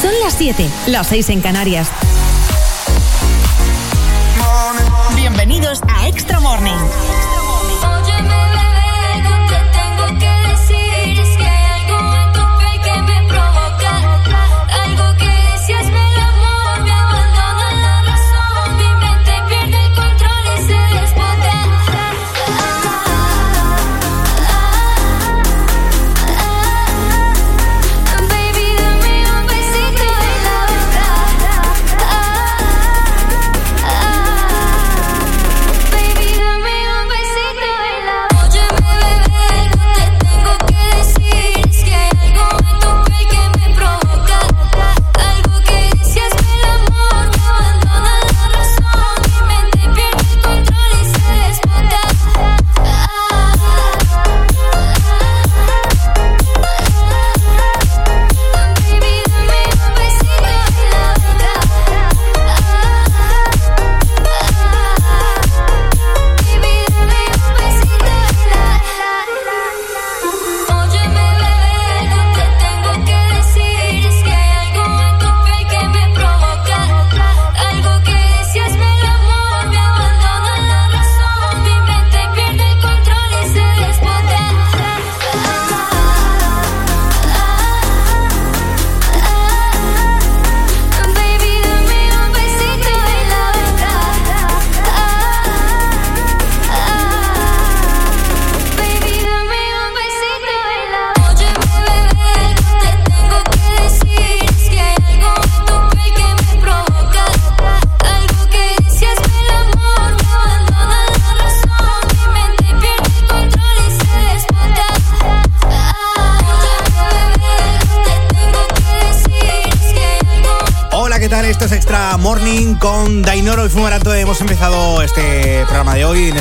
[0.00, 1.88] Son las 7, las 6 en Canarias.
[5.14, 6.72] Bienvenidos a Extra Morning.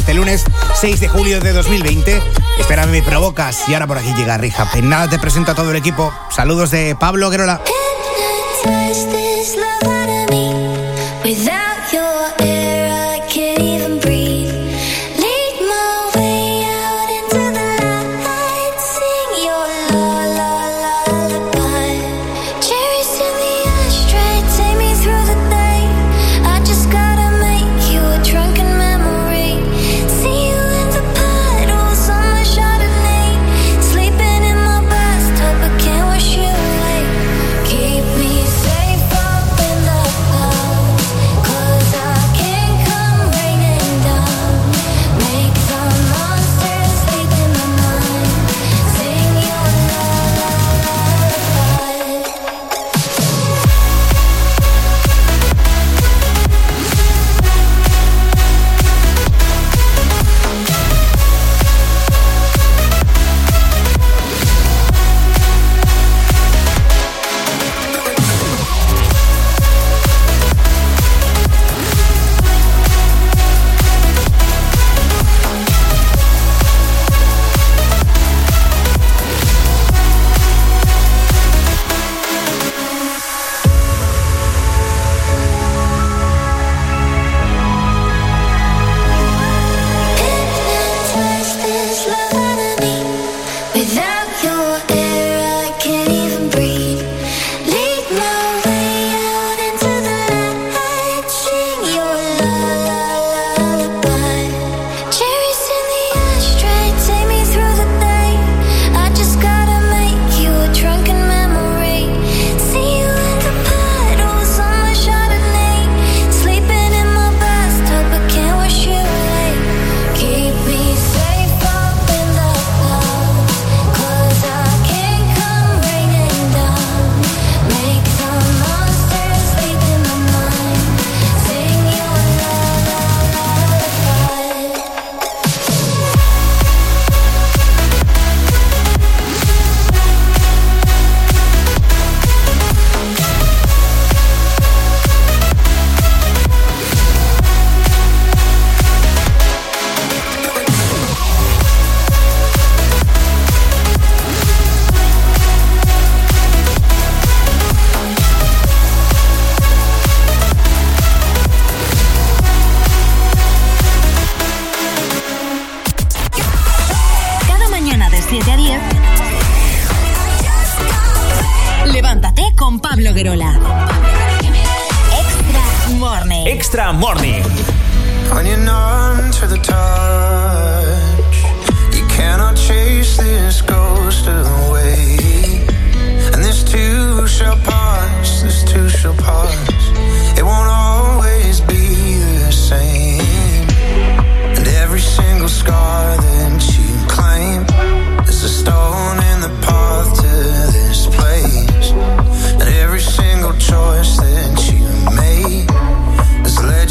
[0.03, 0.43] Este lunes
[0.81, 2.21] 6 de julio de 2020.
[2.59, 3.69] Espérame, me provocas.
[3.69, 4.67] Y ahora por aquí llega Rija.
[4.81, 6.13] Nada, te presento a todo el equipo.
[6.29, 7.29] Saludos de Pablo.
[7.29, 7.61] Guerola.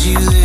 [0.05, 0.42] You this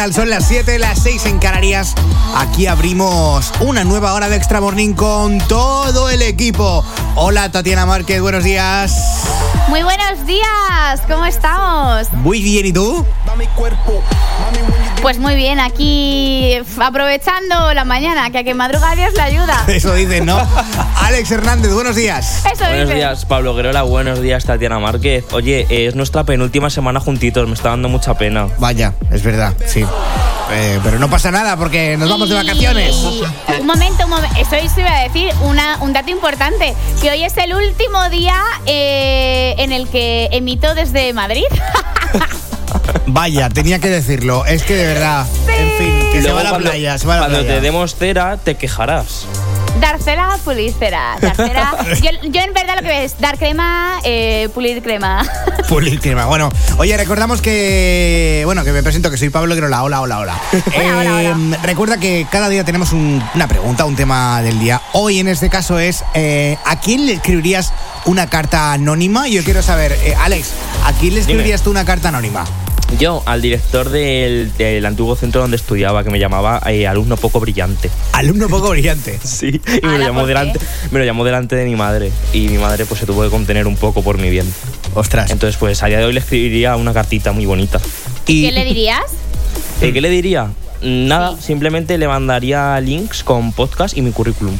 [0.00, 0.14] tal?
[0.14, 1.94] Son las 7, las 6 en Canarias.
[2.34, 6.82] Aquí abrimos una nueva hora de Extra Morning con todo el equipo.
[7.16, 8.94] Hola Tatiana Márquez, buenos días.
[9.68, 12.10] Muy buenos días, ¿cómo estamos?
[12.14, 13.04] Muy bien, ¿y tú?
[15.02, 19.64] Pues muy bien, aquí aprovechando la mañana, que a que madruga Dios le ayuda.
[19.68, 20.38] Eso dicen, ¿no?
[21.02, 22.44] Alex Hernández, buenos días.
[22.52, 22.94] Eso Buenos dice.
[22.96, 23.82] días, Pablo Guerola.
[23.82, 25.24] Buenos días, Tatiana Márquez.
[25.32, 27.46] Oye, eh, es nuestra penúltima semana juntitos.
[27.48, 28.48] Me está dando mucha pena.
[28.58, 29.84] Vaya, es verdad, sí.
[30.52, 32.94] Eh, pero no pasa nada porque nos vamos de vacaciones.
[33.58, 34.36] Un momento, un momento.
[34.38, 38.36] Eso iba a decir, una, un dato importante, que hoy es el último día
[38.66, 41.44] eh, en el que emito desde Madrid.
[43.12, 44.44] Vaya, tenía que decirlo.
[44.46, 47.14] Es que de verdad, en fin, que se va a la cuando- playa, se va
[47.14, 47.54] a la Cuando playa.
[47.56, 49.26] te demos cera, te quejarás.
[49.80, 51.16] Dar cera, pulir cera.
[51.20, 51.72] Dar cera.
[52.02, 55.22] Yo, yo en verdad lo que veo es dar crema, eh, pulir crema.
[55.68, 56.26] Pulir crema.
[56.26, 58.42] Bueno, oye, recordamos que.
[58.44, 59.84] Bueno, que me presento, que soy Pablo Grola.
[59.84, 60.40] Hola, hola, hola.
[60.76, 61.56] Hola, hola, hola.
[61.56, 64.82] Eh, Recuerda que cada día tenemos un- una pregunta, un tema del día.
[64.92, 67.72] Hoy en este caso es: eh, ¿a quién le escribirías
[68.04, 69.28] una carta anónima?
[69.28, 70.48] Yo quiero saber, eh, Alex,
[70.84, 72.44] ¿a quién le escribirías tú una carta anónima?
[73.00, 77.40] Yo, al director del, del antiguo centro donde estudiaba, que me llamaba eh, alumno poco
[77.40, 77.90] brillante.
[78.12, 79.18] Alumno poco brillante.
[79.24, 80.58] Sí, y me lo, llamó delante,
[80.90, 82.12] me lo llamó delante de mi madre.
[82.34, 84.46] Y mi madre pues se tuvo que contener un poco por mi bien.
[84.92, 85.30] Ostras.
[85.30, 87.80] Entonces, pues a día de hoy le escribiría una cartita muy bonita.
[88.26, 89.04] Y, ¿Qué le dirías?
[89.80, 90.50] Eh, ¿Qué le diría?
[90.82, 94.54] Nada, simplemente le mandaría links con podcast y mi currículum.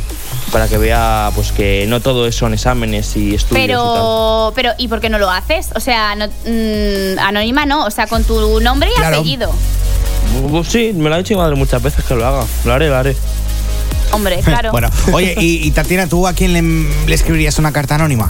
[0.52, 3.66] Para que vea pues que no todo son exámenes y estudios y tal.
[3.68, 5.68] Pero, pero, ¿y por qué no lo haces?
[5.76, 9.18] O sea, no, mm, anónima no, o sea, con tu nombre y Claro.
[9.18, 9.52] apellido.
[10.50, 12.44] Pues sí, me lo ha dicho mi madre muchas veces que lo haga.
[12.64, 13.16] Lo haré, lo haré.
[14.12, 14.72] Hombre, claro.
[14.72, 16.62] Bueno, oye, y, y Tatiana, ¿tú a quién le,
[17.06, 18.28] le escribirías una carta anónima?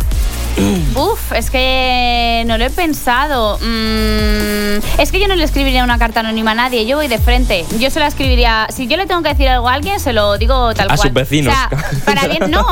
[0.94, 3.58] Uf, es que no lo he pensado.
[3.58, 7.18] Mm, es que yo no le escribiría una carta anónima a nadie, yo voy de
[7.18, 7.64] frente.
[7.78, 8.66] Yo se la escribiría.
[8.74, 11.08] Si yo le tengo que decir algo a alguien, se lo digo tal A cual.
[11.08, 11.54] sus vecinos.
[11.54, 11.70] O sea,
[12.04, 12.64] para bien, no.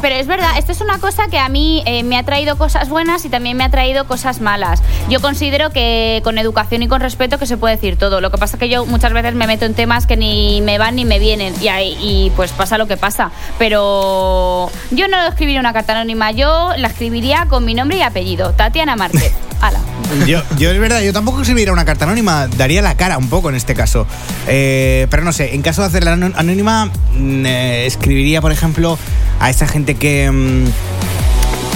[0.00, 2.88] Pero es verdad, esto es una cosa que a mí eh, me ha traído cosas
[2.88, 4.82] buenas y también me ha traído cosas malas.
[5.08, 8.20] Yo considero que con educación y con respeto que se puede decir todo.
[8.20, 10.78] Lo que pasa es que yo muchas veces me meto en temas que ni me
[10.78, 13.30] van ni me vienen y, ahí- y pues pasa lo que pasa.
[13.58, 18.50] Pero yo no escribiría una carta anónima, yo la escribiría con mi nombre y apellido,
[18.52, 19.32] Tatiana Márquez.
[19.60, 19.78] Ala.
[20.26, 23.48] Yo, yo es verdad, yo tampoco escribiría una carta anónima, daría la cara un poco
[23.48, 24.06] en este caso.
[24.48, 28.98] Eh, pero no sé, en caso de hacerla anó- anónima, mm, eh, escribiría, por ejemplo,
[29.40, 30.30] a esa gente que.
[30.30, 30.64] mm,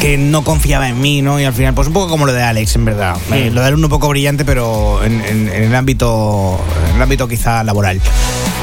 [0.01, 1.39] que no confiaba en mí, ¿no?
[1.39, 3.17] Y al final, pues un poco como lo de Alex, en verdad.
[3.33, 7.03] Eh, lo de él un poco brillante, pero en, en- en el ámbito en el
[7.03, 8.01] ámbito quizá laboral.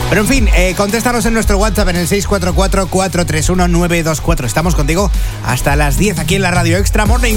[0.09, 4.45] Pero en fin, eh, contéstanos en nuestro WhatsApp en el 644-431-924.
[4.45, 5.11] Estamos contigo
[5.45, 7.35] hasta las 10 aquí en la Radio Extra Morning.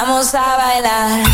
[0.00, 1.24] Vamos a bailar.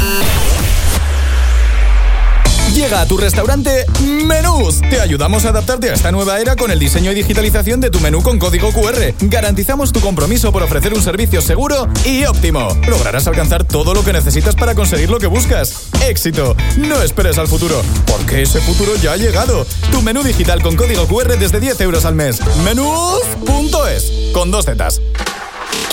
[2.73, 4.81] Llega a tu restaurante Menús.
[4.89, 8.01] Te ayudamos a adaptarte a esta nueva era con el diseño y digitalización de tu
[8.01, 9.13] menú con código QR.
[9.21, 12.69] Garantizamos tu compromiso por ofrecer un servicio seguro y óptimo.
[12.89, 15.91] Lograrás alcanzar todo lo que necesitas para conseguir lo que buscas.
[16.03, 16.57] Éxito.
[16.79, 19.67] No esperes al futuro, porque ese futuro ya ha llegado.
[19.93, 22.41] Tu menú digital con código QR desde 10 euros al mes.
[22.65, 25.03] Menús.es con dos zetas.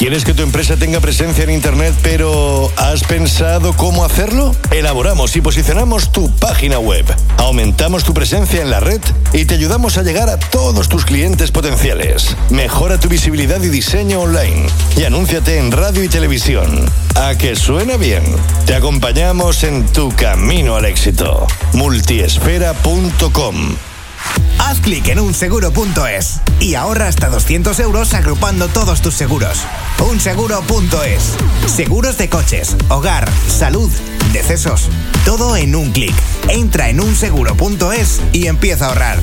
[0.01, 4.55] ¿Quieres que tu empresa tenga presencia en Internet, pero ¿has pensado cómo hacerlo?
[4.71, 7.05] Elaboramos y posicionamos tu página web,
[7.37, 8.99] aumentamos tu presencia en la red
[9.31, 12.35] y te ayudamos a llegar a todos tus clientes potenciales.
[12.49, 14.65] Mejora tu visibilidad y diseño online
[14.97, 16.83] y anúnciate en radio y televisión.
[17.13, 18.23] A que suena bien.
[18.65, 21.45] Te acompañamos en tu camino al éxito.
[21.73, 23.75] Multiespera.com
[24.59, 29.59] Haz clic en unseguro.es y ahorra hasta 200 euros agrupando todos tus seguros.
[29.99, 31.35] Unseguro.es.
[31.73, 33.91] Seguros de coches, hogar, salud,
[34.33, 34.89] decesos.
[35.25, 36.13] Todo en un clic.
[36.47, 39.19] Entra en unseguro.es y empieza a ahorrar.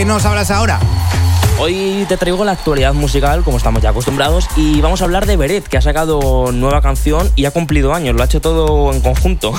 [0.00, 0.80] Qué nos hablas ahora?
[1.58, 5.36] Hoy te traigo la actualidad musical, como estamos ya acostumbrados, y vamos a hablar de
[5.36, 9.02] Beret, que ha sacado nueva canción y ha cumplido años, lo ha hecho todo en
[9.02, 9.52] conjunto.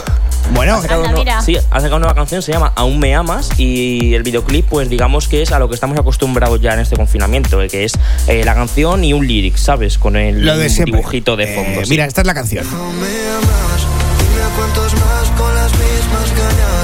[0.56, 1.42] Bueno, ha sacado, Anda, no- mira.
[1.44, 5.28] sí, ha sacado nueva canción, se llama Aún me amas, y el videoclip, pues digamos
[5.28, 7.94] que es a lo que estamos acostumbrados ya en este confinamiento, eh, que es
[8.26, 10.00] eh, la canción y un lyric, ¿sabes?
[10.00, 11.82] Con el lo de dibujito de fondo.
[11.82, 11.92] Eh, sí.
[11.92, 12.66] Mira, esta es la canción.
[12.72, 13.86] No me amas,
[14.18, 16.81] dime a cuántos más con las mismas ganas,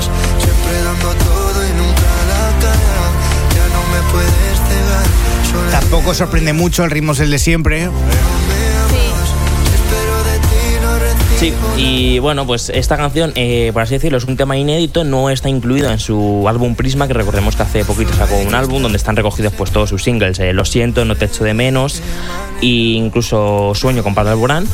[5.72, 7.86] Tampoco sorprende mucho, el ritmo es el de siempre.
[7.86, 7.98] recibo
[11.40, 15.30] Sí, y bueno, pues esta canción, eh, por así decirlo, es un tema inédito, no
[15.30, 18.98] está incluido en su álbum Prisma, que recordemos que hace poquito sacó un álbum donde
[18.98, 22.02] están recogidos pues todos sus singles, eh, Lo siento, No te echo de menos,
[22.62, 24.66] e incluso Sueño con Pablo Alborán,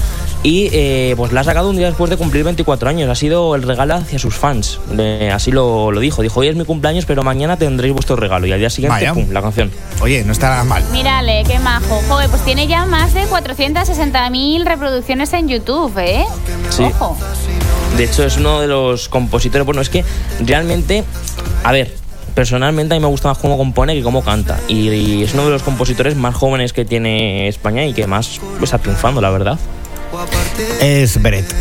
[0.44, 3.56] y eh, pues la ha sacado un día después de cumplir 24 años, ha sido
[3.56, 7.06] el regalo hacia sus fans, Eh, así lo, lo dijo, dijo, hoy es mi cumpleaños,
[7.06, 9.14] pero mañana tendréis vuestro regalo, y al día siguiente, Vaya.
[9.14, 9.72] pum, la canción.
[10.02, 10.84] Oye, no está nada mal.
[10.92, 12.02] Mírale, qué majo.
[12.10, 16.26] Joder, pues tiene ya más de 460.000 reproducciones en YouTube, ¿eh?
[16.70, 16.84] Sí.
[16.84, 17.18] Ojo.
[17.98, 19.66] De hecho, es uno de los compositores.
[19.66, 20.04] Bueno, es que
[20.40, 21.04] realmente,
[21.64, 21.94] a ver,
[22.34, 24.60] personalmente a mí me gusta más cómo compone que cómo canta.
[24.68, 28.40] Y, y es uno de los compositores más jóvenes que tiene España y que más
[28.58, 29.60] pues, está triunfando, la verdad.
[30.82, 31.46] Es Beret.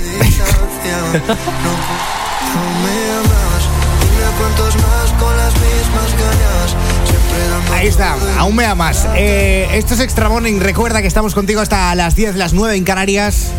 [7.72, 9.08] Ahí está, aún me amas.
[9.16, 10.60] Eh, esto es Extra Morning.
[10.60, 13.50] Recuerda que estamos contigo hasta las 10, las 9 en Canarias.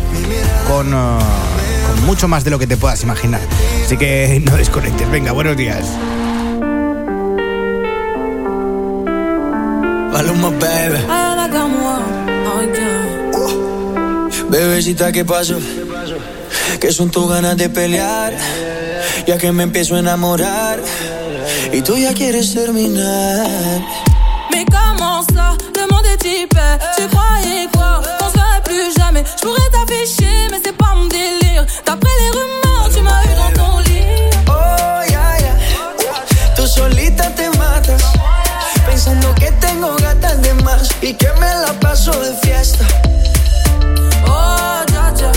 [0.66, 1.18] Con, eh,
[1.94, 3.42] con mucho más de lo que te puedas imaginar.
[3.84, 5.10] Así que no desconectes.
[5.10, 5.84] Venga, buenos días.
[10.14, 10.98] Maluma, baby.
[14.48, 15.56] Bebecita, ¿qué pasó?
[16.80, 18.32] Que son tus ganas de pelear,
[19.26, 20.78] ya que me empiezo a enamorar
[21.72, 23.48] y tú ya quieres terminar.
[24.52, 29.24] Mais comment ça Le monde est hyper Tu croyais quoi Qu'on serait plus jamais.
[29.36, 31.66] Je pourrais t'afficher, mais c'est pas mon délire.
[31.84, 34.30] D'après les rumeurs, tu m'as eu dans ton lit.
[34.46, 35.54] Oh, ya, ya.
[36.54, 38.02] Tú solita te matas.
[38.94, 42.86] Pensando que tengo gatas de más y que me la paso de fiesta.
[44.24, 45.32] Oh, dja dja.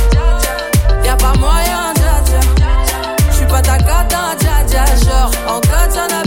[1.03, 2.39] Y'a pas moyen, dja dja.
[3.31, 4.85] J'suis pas ta cata, dja dja.
[5.91, 6.26] Genre, en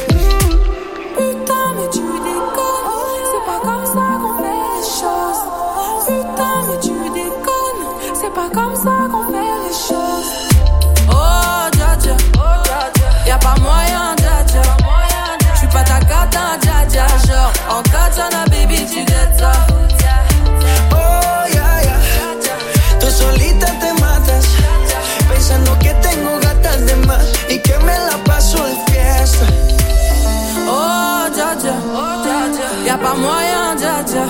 [18.11, 19.51] Katana, baby, tu dettes ça.
[20.91, 21.97] Oh, ya, ya.
[22.99, 24.45] Tú solita te matas.
[25.29, 29.45] Pensando que tengo gatas de y que me la paso de fiesta.
[30.67, 31.75] Oh, dja dja.
[32.85, 34.25] Y'a pas moyen, dja dja.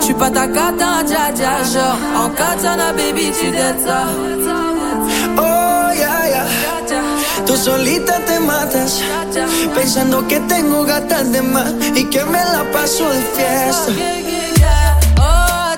[0.00, 1.62] J'suis pas ta cata, dja dja.
[1.72, 4.77] Genre, en katana, baby, tu dettes.
[7.50, 7.56] Oh, ya, ya.
[7.56, 9.00] Tú solita te matas.
[9.74, 13.92] Pensando que tengo gatas de más y que me la paso de fiesta.
[15.18, 15.74] Oh,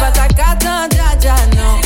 [0.00, 1.80] pas ta cata, dja dja, non.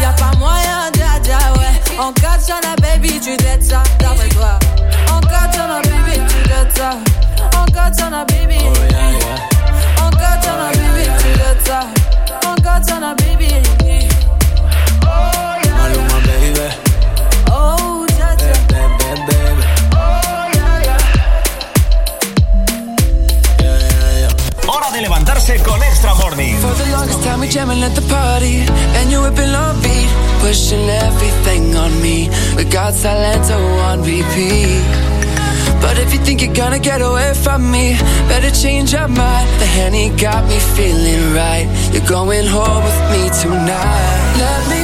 [0.00, 1.98] Y'a pas moyen, dja dja, ouais.
[1.98, 3.82] En katana, baby, tu dettes ça.
[3.98, 4.58] D'après toi.
[5.10, 6.90] En katana, baby, tu dettes ça.
[7.58, 8.58] En katana, baby.
[10.18, 11.80] Katana, baby, tu dettes ça.
[13.18, 13.93] Baby.
[24.84, 26.56] Hora de levantarse con Extra Morning.
[26.58, 28.64] For the longest time we jamming at the party
[28.98, 30.08] And you whipping on beat
[30.40, 32.28] Pushing everything on me.
[32.56, 33.56] We got Salento
[33.88, 34.82] on repeat.
[35.80, 37.96] But if you think you're gonna get away from me
[38.28, 39.48] Better change your mind.
[39.60, 41.66] The Henny got me feeling right.
[41.92, 44.36] You're going home with me tonight.
[44.38, 44.83] Let me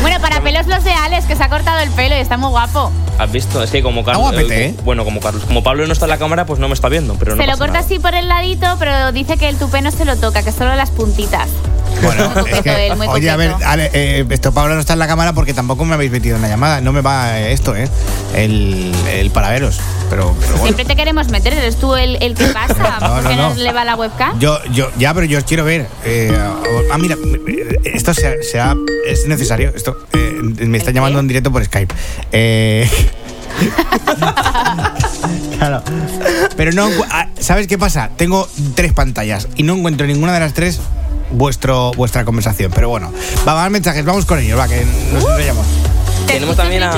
[0.00, 2.50] Bueno, para pelos los de Alex, que se ha cortado el pelo y está muy
[2.50, 2.90] guapo.
[3.18, 3.62] ¿Has visto?
[3.62, 4.22] Es que como Carlos.
[4.22, 4.74] guapete, ¿eh?
[4.84, 5.44] Bueno, como Carlos.
[5.44, 7.14] Como Pablo no está en la cámara, pues no me está viendo.
[7.14, 7.84] Pero no se lo corta nada.
[7.84, 10.74] así por el ladito, pero dice que el tupé no se lo toca, que solo
[10.74, 11.48] las puntitas.
[12.02, 13.52] Bueno, es que, él, muy oye, a ver.
[13.64, 16.42] Ale, eh, esto Pablo no está en la cámara porque tampoco me habéis metido en
[16.42, 16.80] la llamada.
[16.80, 17.88] No me va eh, esto, ¿eh?
[18.34, 19.80] El, el paraveros.
[20.10, 20.64] Pero, pero bueno.
[20.64, 22.74] Siempre te queremos meter, eres tú el, el que pasa.
[23.00, 24.38] No, ¿Por qué no, no le va la webcam?
[24.38, 25.86] Yo, yo, ya, pero yo os quiero ver.
[26.04, 26.36] Eh,
[26.92, 27.16] ah, mira,
[27.84, 28.74] esto se, se ha-
[29.06, 29.72] es necesario.
[29.74, 30.32] Esto eh,
[30.66, 31.20] me está ¿El llamando qué?
[31.20, 31.94] en directo por Skype.
[32.32, 32.88] Eh,
[35.58, 35.82] claro.
[36.56, 38.10] Pero no, ah, ¿sabes qué pasa?
[38.16, 40.80] Tengo tres pantallas y no encuentro ninguna de las tres
[41.34, 42.72] vuestro vuestra conversación.
[42.74, 43.12] Pero bueno,
[43.46, 45.66] va, más mensajes, vamos con ellos, va, que nos enrollamos.
[46.26, 46.92] Te Tenemos también a,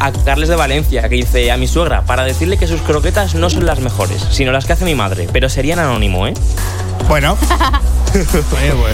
[0.00, 3.48] a Carles de Valencia, que dice a mi suegra, para decirle que sus croquetas no
[3.48, 6.34] son las mejores, sino las que hace mi madre, pero serían anónimo, ¿eh?
[7.08, 7.36] Bueno.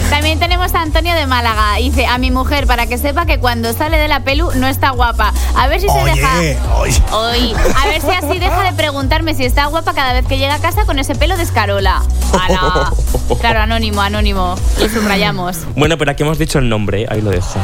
[0.09, 1.75] También tenemos a Antonio de Málaga.
[1.75, 4.91] Dice a mi mujer para que sepa que cuando sale de la pelu no está
[4.91, 5.33] guapa.
[5.55, 6.39] A ver si se Oye, deja.
[6.77, 7.01] oye.
[7.11, 10.55] Oye, a ver si así deja de preguntarme si está guapa cada vez que llega
[10.55, 12.01] a casa con ese pelo de escarola.
[12.47, 12.91] Ala.
[13.39, 14.55] Claro, anónimo, anónimo.
[14.79, 15.57] Lo subrayamos.
[15.75, 17.59] Bueno, pero aquí hemos dicho el nombre, ahí lo dejo.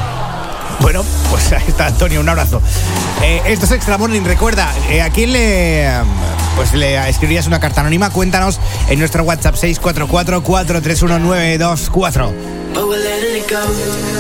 [0.82, 2.62] Bueno, pues ahí está Antonio, un abrazo.
[3.24, 5.90] Eh, esto es Extra Morning, recuerda, eh, ¿a quién le,
[6.56, 8.10] pues le escribirías una carta anónima?
[8.12, 8.60] Cuéntanos
[8.90, 12.32] en nuestro WhatsApp 644-431-924.
[12.74, 13.62] But we're letting it go,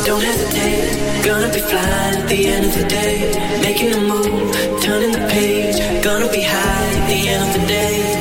[0.05, 0.95] don't hesitate.
[1.25, 3.33] Gonna be flying at the end of the day.
[3.61, 5.77] Making a move, turning the page.
[6.01, 8.14] Gonna be high at the end of the day.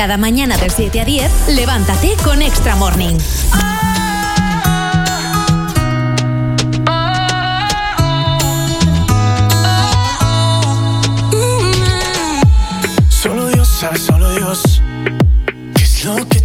[0.00, 3.18] Cada mañana de 7 a 10, levántate con Extra Morning.
[13.10, 14.80] Solo Dios solo Dios.
[15.74, 16.39] ¿Qué es lo que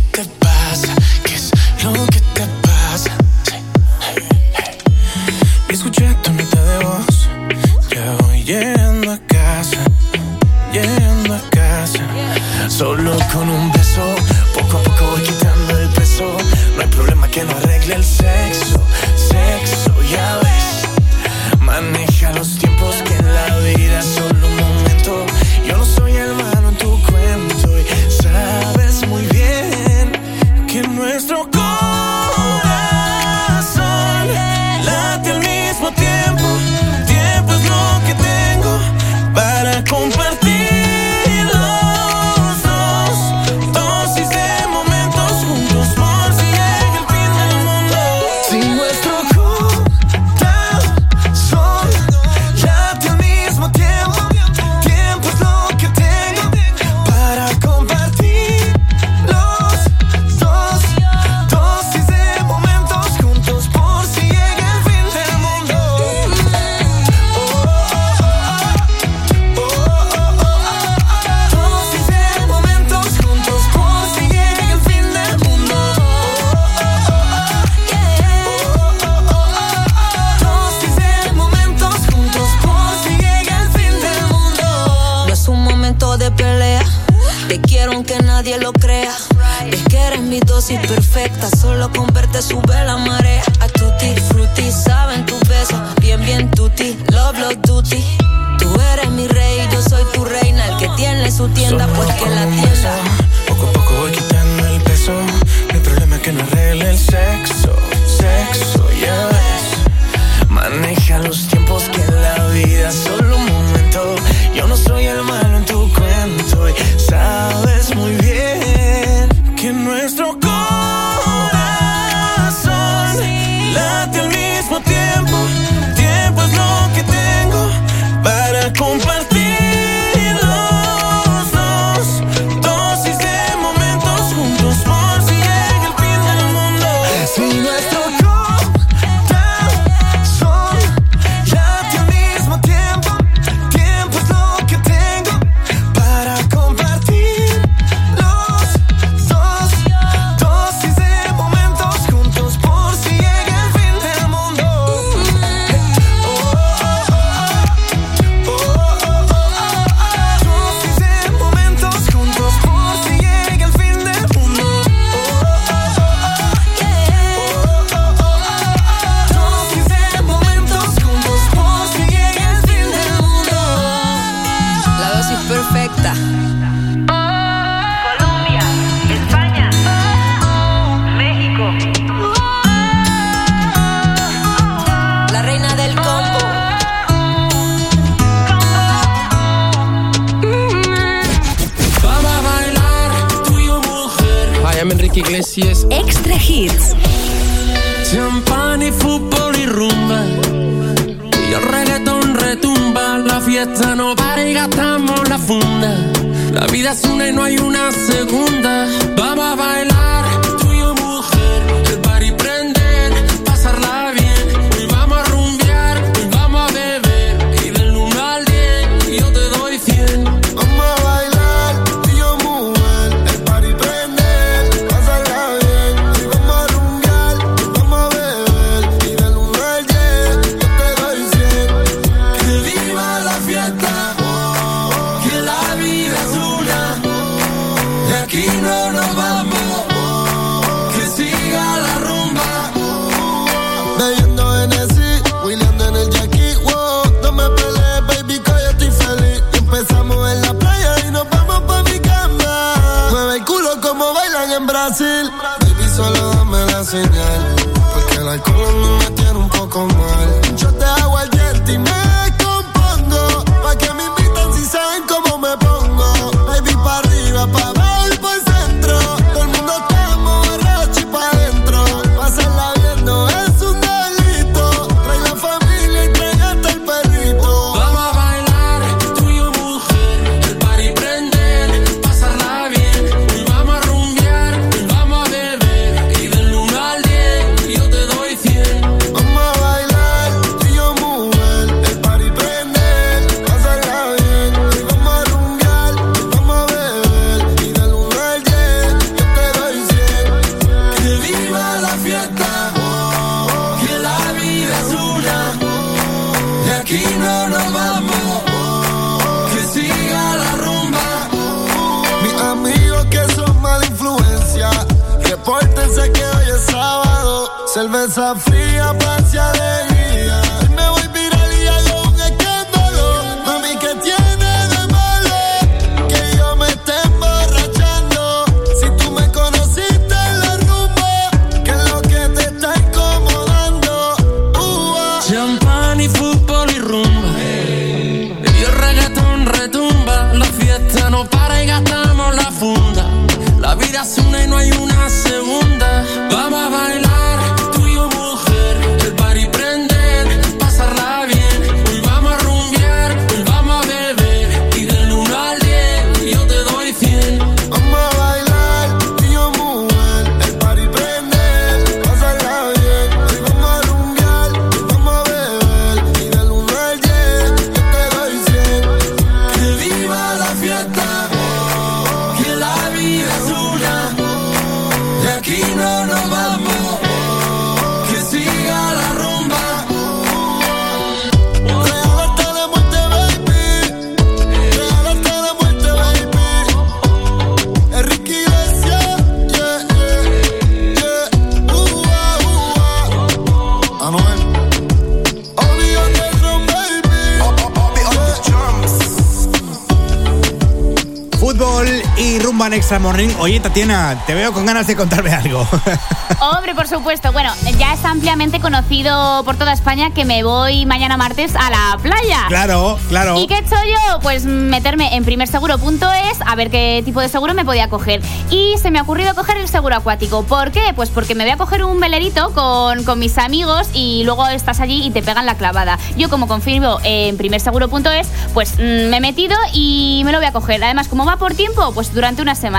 [402.91, 403.29] Morning.
[403.39, 405.67] Oye, Tatiana, te veo con ganas de contarme algo.
[406.39, 407.31] Hombre, por supuesto.
[407.31, 411.97] Bueno, ya está ampliamente conocido por toda España que me voy mañana martes a la
[411.99, 412.45] playa.
[412.47, 413.39] claro, claro.
[413.39, 414.19] ¿Y qué he hecho yo?
[414.19, 418.21] Pues meterme en primerseguro.es a ver qué tipo de seguro me podía coger.
[418.51, 420.43] Y se me ha ocurrido coger el seguro acuático.
[420.43, 420.93] ¿Por qué?
[420.95, 424.79] Pues porque me voy a coger un velerito con, con mis amigos y luego estás
[424.79, 425.97] allí y te pegan la clavada.
[426.17, 430.51] Yo como confirmo en primerseguro.es, pues mm, me he metido y me lo voy a
[430.51, 430.83] coger.
[430.83, 432.74] Además, como va por tiempo, pues durante una semana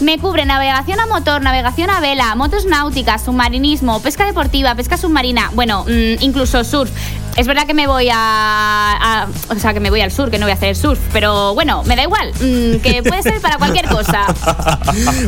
[0.00, 5.50] me cubre navegación a motor, navegación a vela, motos náuticas, submarinismo, pesca deportiva, pesca submarina,
[5.54, 6.90] bueno, mm, incluso surf.
[7.36, 10.46] Es verdad que me voy a, O sea, que me voy al sur, que no
[10.46, 13.86] voy a hacer surf, pero bueno, me da igual, mm, que puede ser para cualquier
[13.86, 14.26] cosa.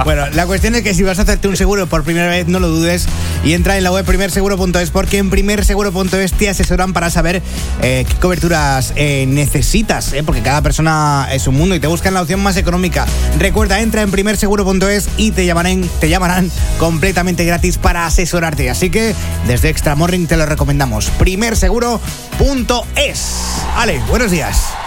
[0.04, 2.60] Bueno, la cuestión es que si vas a hacerte un seguro por primera vez, no
[2.60, 3.06] lo dudes
[3.44, 7.42] y entra en la web primerseguro.es porque en primerseguro.es te asesoran para saber
[7.82, 12.14] eh, qué coberturas eh, necesitas, eh, porque cada persona es un mundo y te buscan
[12.14, 13.06] la opción más económica.
[13.38, 18.70] Recuerda, entra en primerseguro.es y te llamarán, te llamarán completamente gratis para asesorarte.
[18.70, 19.14] Así que
[19.46, 21.10] desde Extra Morning te lo recomendamos.
[22.38, 23.62] Primerseguro.es.
[23.76, 24.85] Ale, buenos días.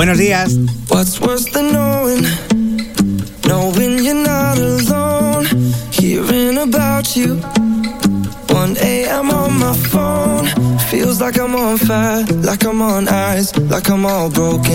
[0.00, 0.56] Buenos días.
[0.88, 2.24] What's worse than knowing,
[3.46, 5.44] knowing you're not alone,
[5.90, 7.36] hearing about you.
[8.48, 9.30] 1 a.m.
[9.30, 10.46] on my phone,
[10.88, 14.69] feels like I'm on fire, like I'm on ice, like I'm all broken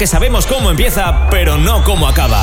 [0.00, 2.39] que sabemos cómo empieza, pero no cómo acaba.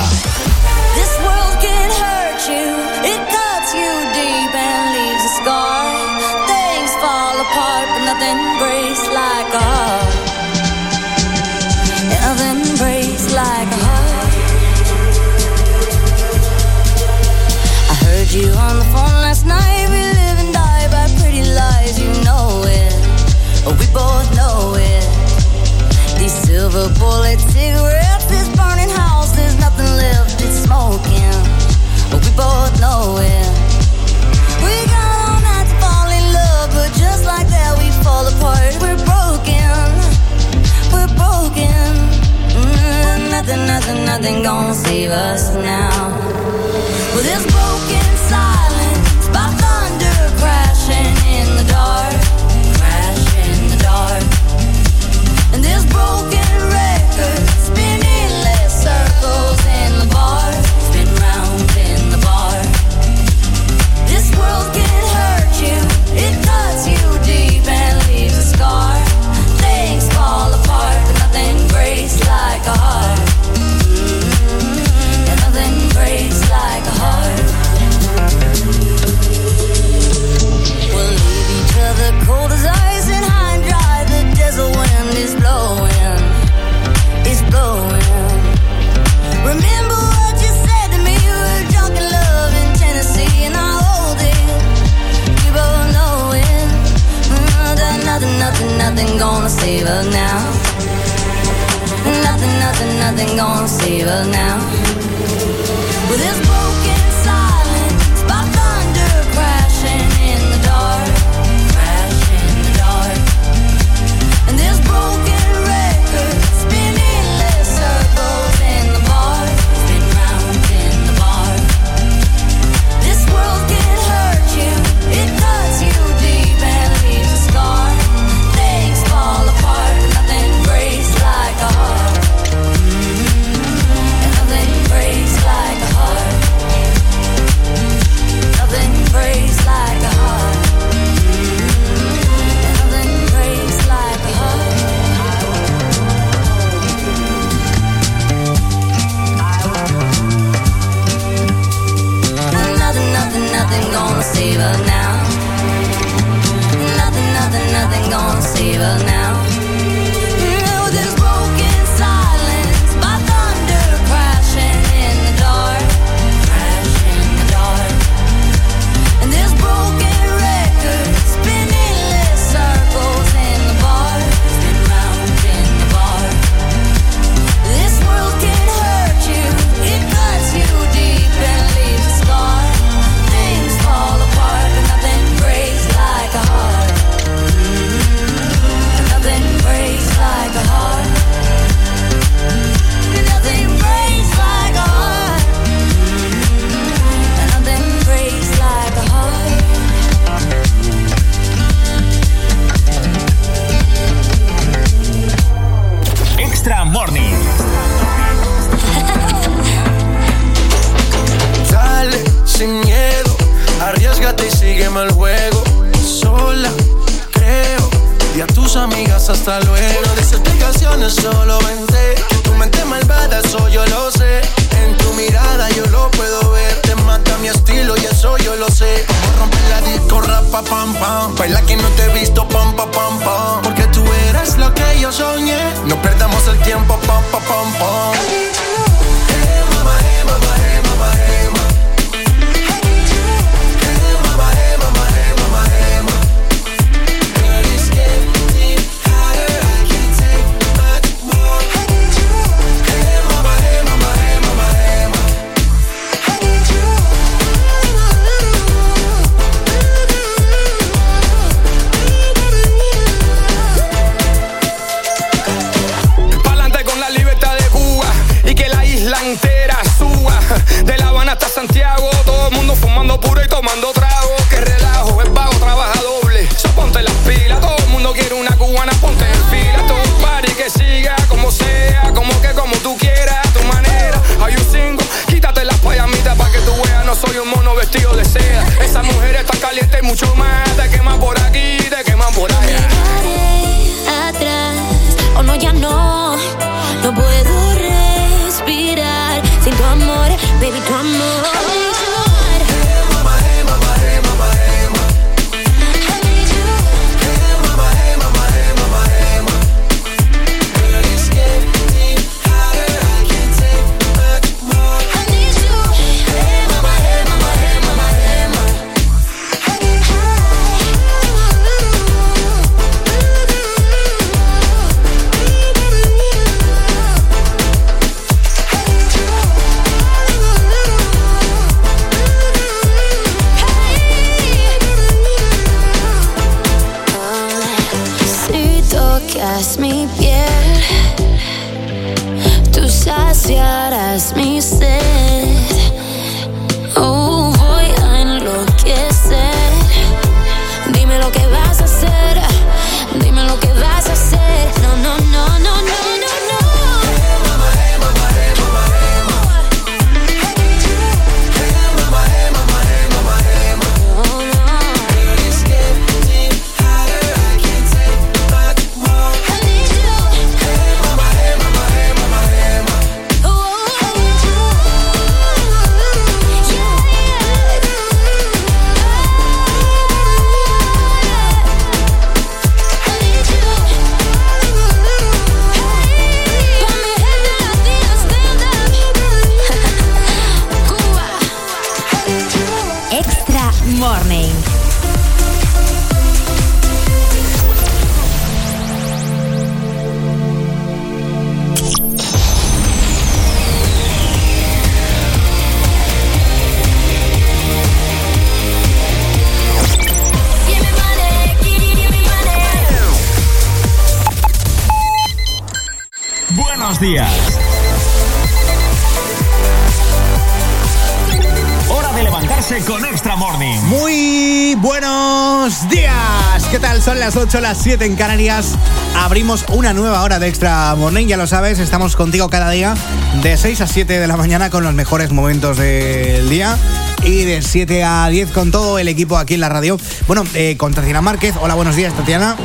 [427.48, 428.74] 8, las 7 en Canarias.
[429.16, 432.94] Abrimos una nueva hora de Extra Morning, ya lo sabes, estamos contigo cada día
[433.42, 436.78] de 6 a 7 de la mañana con los mejores momentos del día
[437.24, 439.98] y de 7 a 10 con todo el equipo aquí en la radio.
[440.28, 441.56] Bueno, eh, con Tatiana Márquez.
[441.62, 442.58] Hola, buenos días, Tatiana.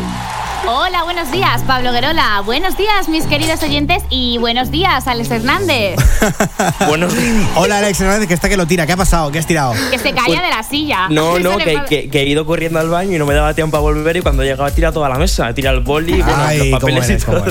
[0.65, 2.41] Hola, buenos días, Pablo Guerola.
[2.47, 4.05] Buenos días, mis queridos oyentes.
[4.11, 5.97] Y buenos días, Alex Hernández.
[6.87, 7.49] buenos días.
[7.57, 8.87] Hola, Alex Hernández, que está que lo tira.
[8.87, 9.33] ¿Qué ha pasado?
[9.33, 9.73] ¿Qué has tirado?
[9.91, 11.09] Que se caía pues de la silla.
[11.11, 13.81] No, no, que, que, he ido corriendo al baño y no me daba tiempo a
[13.81, 14.17] volver.
[14.19, 15.53] Y cuando llegaba, tira toda la mesa.
[15.53, 17.45] Tira el boli, Ay, bueno, los papeles eres, y todo.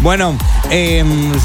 [0.00, 0.36] bueno,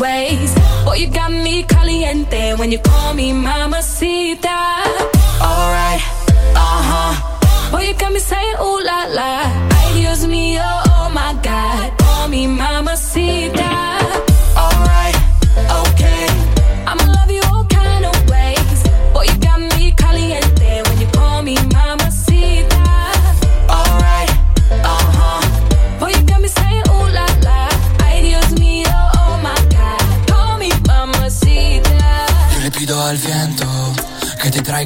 [0.00, 0.54] ways.
[0.84, 4.58] Boy, you got me caliente when you call me mamacita.
[5.40, 6.02] Alright,
[6.56, 7.70] uh huh.
[7.70, 9.32] Boy, you got me saying ooh la la.
[9.76, 11.92] Ay, Dios mío, oh, oh my God.
[11.98, 14.29] Call me mamacita.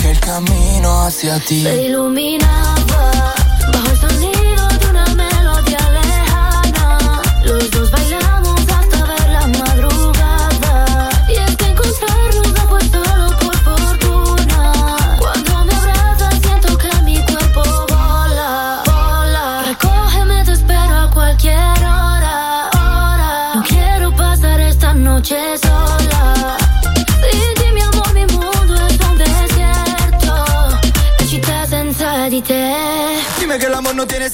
[0.00, 3.34] que el camino hacia ti se iluminaba
[3.72, 4.37] bajo el sonido.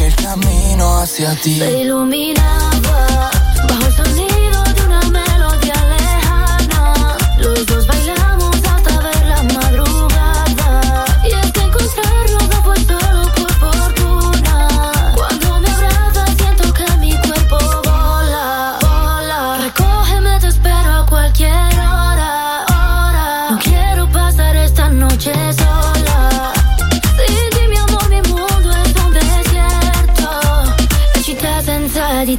[0.00, 1.58] que el camino hacia ti.
[1.58, 3.30] Se iluminaba
[3.68, 4.49] bajo el sonido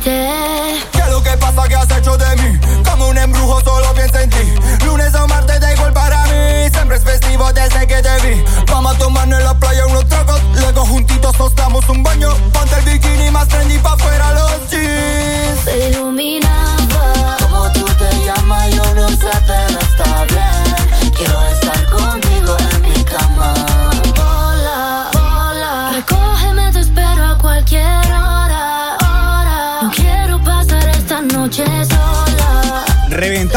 [0.03, 2.60] ¿Qué es lo que pasa que has hecho de mí?
[2.90, 4.53] Como un embrujo solo pienso en ti.
[4.84, 6.69] Lunes o martes da igual para mí.
[6.73, 8.44] Siempre es festivo desde que te vi.
[8.65, 10.41] Vamos a tomarnos en la playa unos tragos.
[10.56, 12.30] Luego juntitos nos damos un baño.
[12.52, 13.95] Ponte el bikini más trendy pa'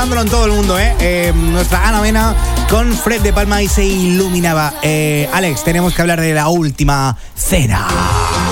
[0.04, 0.94] petándolo en todo el mundo, ¿eh?
[1.00, 2.34] eh nuestra Ana Mena
[2.68, 4.74] con Fred de Palma y se iluminaba.
[4.82, 7.86] Eh, Alex, tenemos que hablar de la última cena.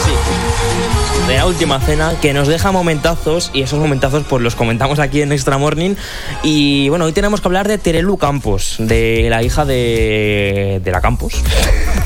[0.03, 0.12] Sí.
[1.29, 5.20] De la última cena que nos deja momentazos y esos momentazos pues los comentamos aquí
[5.20, 5.95] en Extra Morning.
[6.43, 11.03] Y bueno, hoy tenemos que hablar de Terelu Campos, de la hija de, de la
[11.03, 11.35] Campos.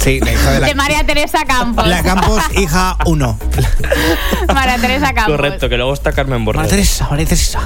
[0.00, 0.66] Sí, la hija de la...
[0.66, 1.86] De María Teresa Campos.
[1.86, 3.38] La Campos, hija 1.
[4.54, 5.36] María Teresa Campos.
[5.36, 6.62] Correcto, que luego está Carmen Borges.
[6.62, 7.60] María Teresa, María Teresa.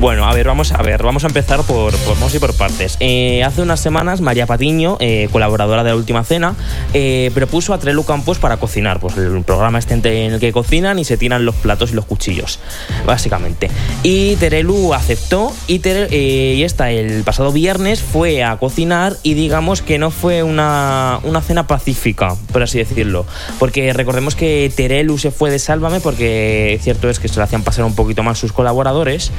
[0.00, 2.54] Bueno, a ver, vamos a ver, vamos a empezar por, por, vamos a ir por
[2.54, 2.96] partes.
[3.00, 6.54] Eh, hace unas semanas, María Patiño, eh, colaboradora de la última cena,
[6.94, 9.00] eh, propuso a Trelu Campos para cocinar.
[9.00, 12.04] Pues el programa este en el que cocinan y se tiran los platos y los
[12.04, 12.60] cuchillos,
[13.06, 13.70] básicamente.
[14.04, 19.98] Y Terelu aceptó y, Tere- y el pasado viernes, fue a cocinar y digamos que
[19.98, 23.26] no fue una, una cena pacífica, por así decirlo.
[23.58, 27.64] Porque recordemos que Terelu se fue de Sálvame porque cierto es que se le hacían
[27.64, 29.32] pasar un poquito más sus colaboradores.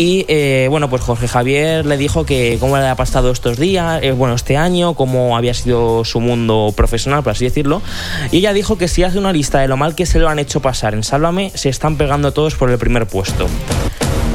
[0.00, 3.98] Y eh, bueno, pues Jorge Javier le dijo que cómo le había pasado estos días,
[4.04, 7.82] eh, bueno, este año, cómo había sido su mundo profesional, por así decirlo.
[8.30, 10.38] Y ella dijo que si hace una lista de lo mal que se lo han
[10.38, 13.48] hecho pasar en Sálvame, se están pegando todos por el primer puesto.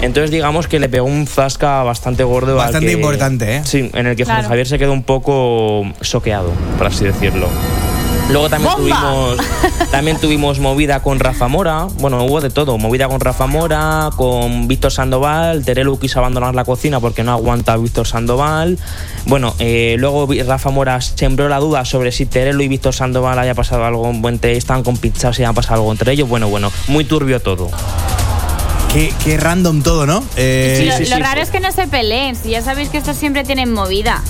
[0.01, 2.51] Entonces digamos que le pegó un zasca bastante gordo.
[2.51, 3.61] al Bastante que- importante, ¿eh?
[3.63, 4.49] Sí, en el que Jorge Claro.
[4.49, 7.47] Javier se quedó un poco soqueado, por así decirlo.
[8.31, 8.99] Luego también ¡Bomba!
[9.35, 9.37] tuvimos,
[9.93, 11.85] también tuvimos movida con Rafa Mora.
[11.99, 12.79] Bueno, hubo de todo.
[12.79, 15.63] Movida con Rafa Mora, con Víctor Sandoval.
[15.63, 18.79] Terelu quiso abandonar la cocina porque no aguanta a Víctor Sandoval.
[19.27, 23.37] Bueno, eh, luego vi- Rafa Mora sembró la duda sobre si Terelu y Víctor Sandoval
[23.37, 26.27] haya pasado algo entre estaban con pizzas y haya pasado algo entre ellos.
[26.27, 27.69] Bueno, bueno, muy turbio todo.
[28.91, 30.23] Qué, qué random todo, ¿no?
[30.37, 32.35] Eh, lo, lo raro es que no se peleen.
[32.35, 34.23] Si ya sabéis que estos siempre tienen movida.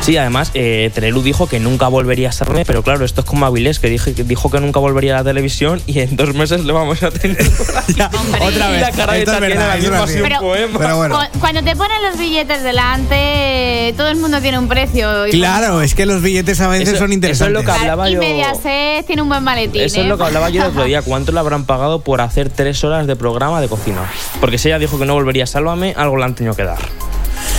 [0.00, 3.44] Sí, además, eh, Terelu dijo que nunca volvería a serme, pero claro, esto es como
[3.44, 6.64] Avilés, que, dije- que dijo que nunca volvería a la televisión y en dos meses
[6.64, 7.36] lo vamos a tener.
[8.40, 8.80] Otra vez.
[8.80, 10.20] La cara de Esto es Tatiana verdad, la misma así.
[10.22, 10.78] un poema.
[10.78, 11.18] Pero bueno.
[11.18, 15.26] Cu- Cuando te ponen los billetes delante, todo el mundo tiene un precio.
[15.26, 17.52] Y Claro, es que los billetes a veces Eso- son eso es interesantes.
[17.54, 18.20] lo que hablaba y yo.
[18.20, 19.82] Mediaset tiene un buen maletín.
[19.82, 20.08] Eso es ¿eh?
[20.08, 21.02] lo que hablaba yo el otro día.
[21.02, 24.10] ¿Cuánto le habrán pagado por hacer tres horas de programa de cocina?
[24.40, 26.78] Porque si ella dijo que no volvería a Sálvame, algo le han tenido que dar.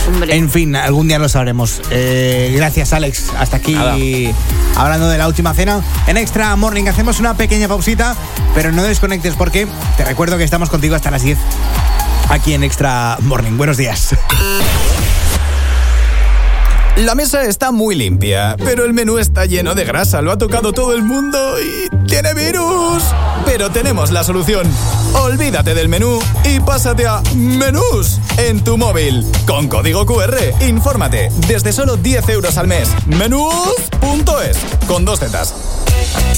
[0.10, 0.36] Hombre.
[0.36, 1.82] En fin, algún día lo sabremos.
[1.92, 3.32] Eh, gracias, Alex.
[3.38, 3.96] Hasta aquí Nada.
[4.76, 5.82] hablando de la última cena.
[6.08, 8.16] En Extra Morning hacemos una pequeña pausita,
[8.56, 9.68] pero no desconectes porque
[9.98, 11.38] te recuerdo que estamos contigo hasta las 10
[12.30, 13.58] aquí en Extra Morning.
[13.58, 14.16] Buenos días.
[17.00, 20.74] La mesa está muy limpia, pero el menú está lleno de grasa, lo ha tocado
[20.74, 23.04] todo el mundo y tiene virus.
[23.46, 24.68] Pero tenemos la solución.
[25.14, 29.26] Olvídate del menú y pásate a Menús en tu móvil.
[29.48, 30.36] Con código QR,
[30.68, 32.90] infórmate desde solo 10 euros al mes.
[33.06, 35.56] Menús.es, con dos tetas.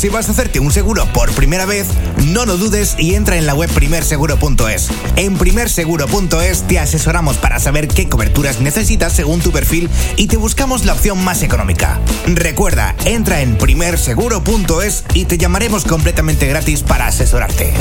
[0.02, 1.86] Si vas a hacerte un seguro por primera vez,
[2.26, 4.90] no lo dudes y entra en la web primerseguro.es.
[5.16, 10.86] En primerseguro.es te asesoramos para saber qué coberturas necesitas según tu perfil y te buscamos
[10.86, 12.00] la opción más económica.
[12.26, 17.72] Recuerda, entra en primerseguro.es y te llamaremos completamente gratis para asesorarte.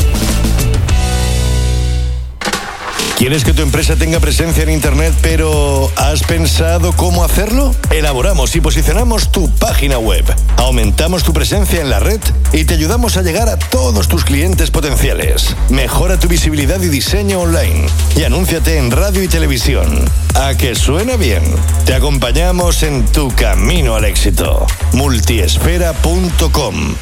[3.21, 7.75] ¿Quieres que tu empresa tenga presencia en Internet, pero has pensado cómo hacerlo?
[7.91, 10.25] Elaboramos y posicionamos tu página web.
[10.57, 12.19] Aumentamos tu presencia en la red
[12.55, 15.55] y te ayudamos a llegar a todos tus clientes potenciales.
[15.69, 17.89] Mejora tu visibilidad y diseño online.
[18.17, 20.03] Y anúnciate en radio y televisión.
[20.35, 21.43] ¿A que suena bien?
[21.85, 24.67] Te acompañamos en tu camino al éxito.
[24.93, 26.95] Multiesfera.com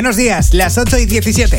[0.00, 1.58] Buenos días, las 8 y 17.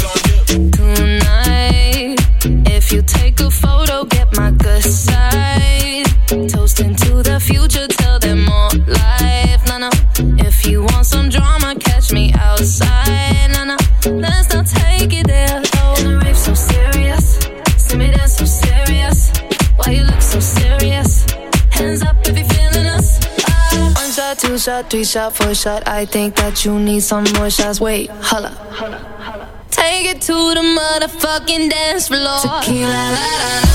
[24.62, 25.88] shot, three shot, four shot.
[25.88, 27.82] I think that you need some more shots.
[27.82, 28.52] Wait, holla.
[29.72, 32.62] Take it to the motherfucking dance floor.
[32.62, 33.71] Tequila, la, la.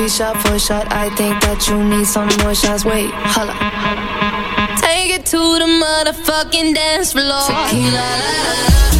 [0.00, 0.90] three shot, four shot.
[0.92, 2.84] I think that you need some more shots.
[2.86, 3.52] Wait, holla.
[4.80, 7.44] Take it to the motherfucking dance floor.
[7.46, 8.99] Tequila, la, la, la.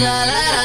[0.00, 0.55] la la la.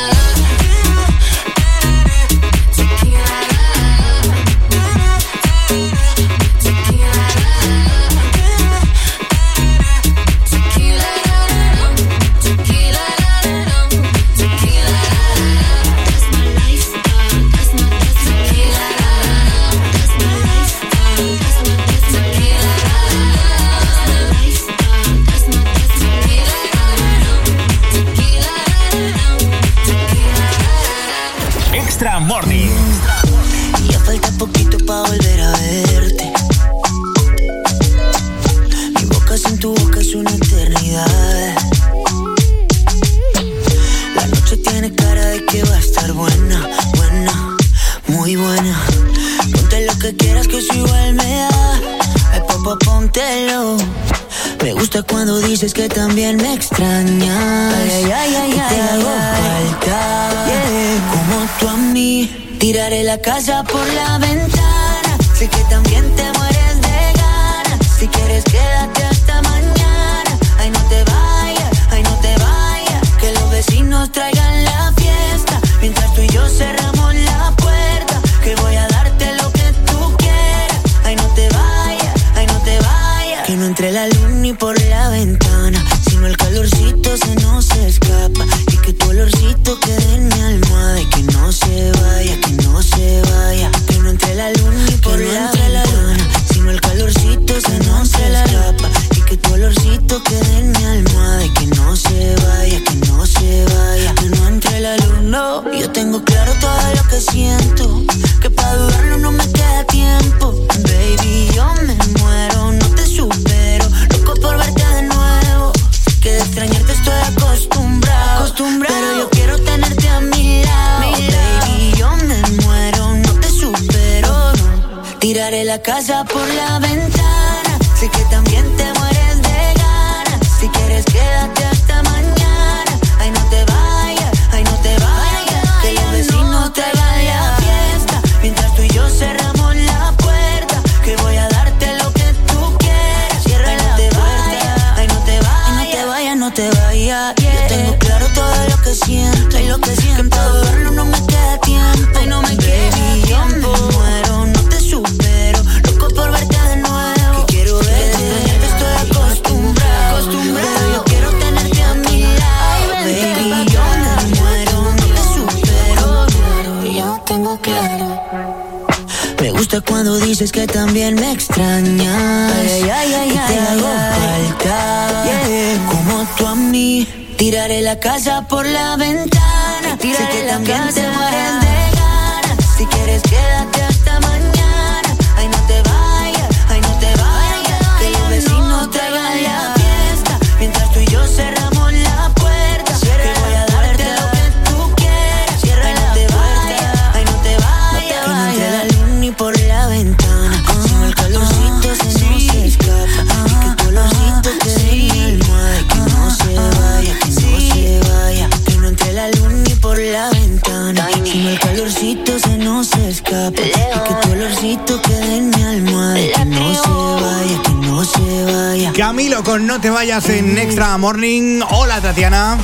[220.82, 221.62] Extra Morning.
[221.70, 222.58] Hola, Tatiana.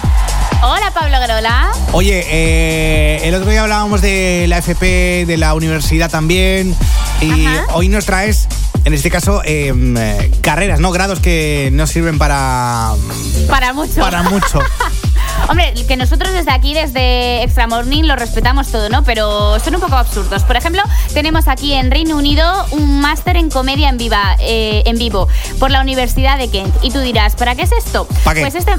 [0.64, 1.72] Hola, Pablo Grola.
[1.91, 6.76] Oye, eh, el otro día hablábamos de la FP, de la universidad también.
[7.22, 8.48] Y hoy nos traes,
[8.85, 10.89] en este caso, eh, eh, carreras, ¿no?
[10.91, 12.94] Grados que no sirven para.
[13.48, 14.02] Para mucho.
[14.02, 14.61] Para mucho.
[15.49, 19.03] Hombre, que nosotros desde aquí, desde Extra Morning, lo respetamos todo, ¿no?
[19.03, 20.44] Pero son un poco absurdos.
[20.44, 20.82] Por ejemplo,
[21.14, 25.72] tenemos aquí en Reino Unido un máster en comedia en, viva, eh, en vivo por
[25.72, 26.76] la Universidad de Kent.
[26.82, 28.07] Y tú dirás, ¿para qué es esto?
[28.24, 28.41] ¿Pa qué?
[28.41, 28.74] Pues este...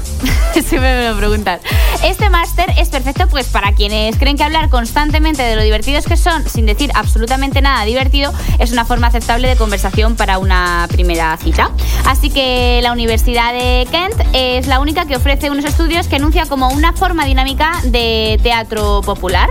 [0.53, 1.59] Siempre me lo preguntan.
[2.03, 6.17] Este máster es perfecto pues para quienes creen que hablar constantemente de lo divertidos que
[6.17, 11.35] son, sin decir absolutamente nada divertido, es una forma aceptable de conversación para una primera
[11.37, 11.71] cita.
[12.05, 16.45] Así que la Universidad de Kent es la única que ofrece unos estudios que anuncia
[16.45, 19.49] como una forma dinámica de teatro popular.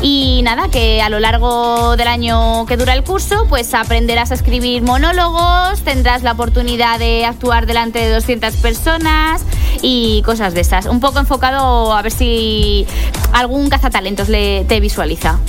[0.00, 4.34] Y nada, que a lo largo del año que dura el curso, pues aprenderás a
[4.34, 9.42] escribir monólogos, tendrás la oportunidad de actuar delante de 200 personas
[9.82, 10.86] y cosas de esas.
[10.86, 12.86] Un poco enfocado a ver si
[13.32, 15.40] algún cazatalentos le, te visualiza.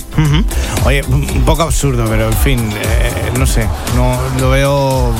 [0.84, 5.14] Oye, un poco absurdo, pero en fin, eh, no sé, no lo veo.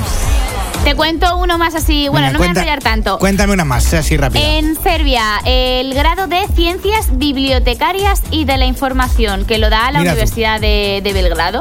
[0.85, 3.19] Te cuento uno más así, bueno, Venga, no cuenta- me voy a enrollar tanto.
[3.19, 4.45] Cuéntame una más, así rápido.
[4.45, 9.99] En Serbia, el grado de Ciencias Bibliotecarias y de la Información, que lo da la
[10.01, 10.13] Mira.
[10.13, 11.61] Universidad de, de Belgrado.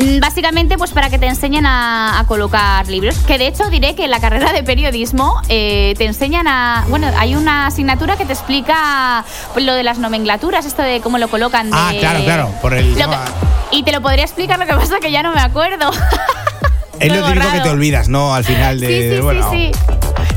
[0.00, 3.16] Mm, Básicamente, pues para que te enseñen a, a colocar libros.
[3.26, 6.84] Que de hecho diré que en la carrera de periodismo eh, te enseñan a.
[6.88, 9.24] Bueno, hay una asignatura que te explica
[9.54, 11.70] pues, lo de las nomenclaturas, esto de cómo lo colocan.
[11.72, 13.16] Ah, de- claro, claro, por el Lo que-
[13.70, 15.90] y te lo podría explicar, lo que pasa que ya no me acuerdo.
[17.00, 18.34] Es lo típico que te olvidas, ¿no?
[18.34, 18.86] Al final de.
[18.86, 19.80] Sí, sí, bueno, sí, sí.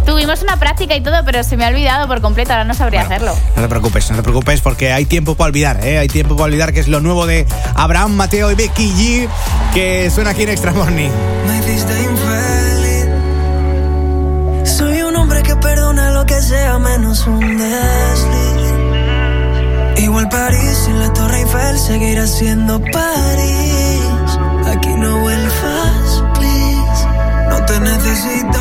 [0.05, 3.01] Tuvimos una práctica y todo, pero se me ha olvidado por completo, ahora no sabría
[3.01, 3.35] hacerlo.
[3.55, 5.99] No te preocupes, no te preocupes porque hay tiempo para olvidar, ¿eh?
[5.99, 9.27] Hay tiempo para olvidar que es lo nuevo de Abraham, Mateo y Becky G
[9.73, 11.09] que suena aquí en Extra Morning.
[11.47, 13.07] Me hiciste infeliz.
[14.77, 18.71] Soy un hombre que perdona lo que sea menos un desliz.
[20.03, 24.10] Igual París sin la Torre Eiffel seguirá siendo París.
[28.01, 28.59] Necesito.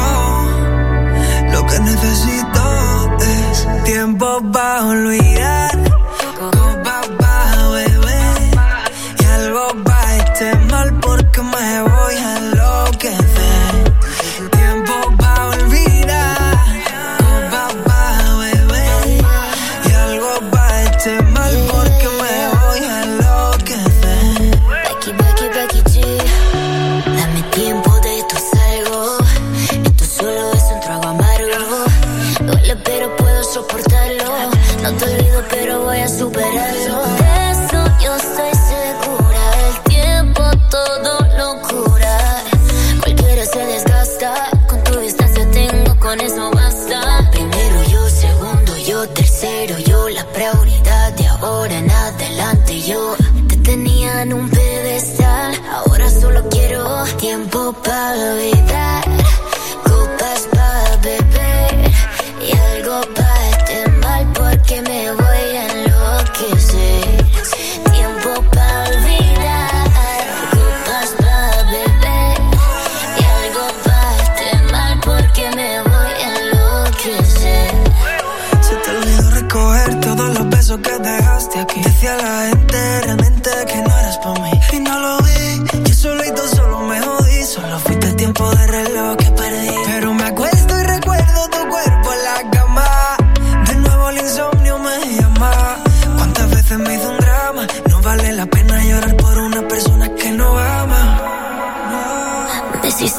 [1.52, 5.78] Lo que necesito es tiempo para olvidar.
[6.38, 8.50] Copa pa' beber.
[9.18, 13.49] Y algo va a estar mal porque me voy a enloquecer.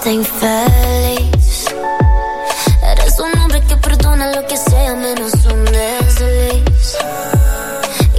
[0.02, 1.65] Fuiste infeliz.
[2.84, 6.98] Eres un hombre que perdona lo que sea menos un desliz.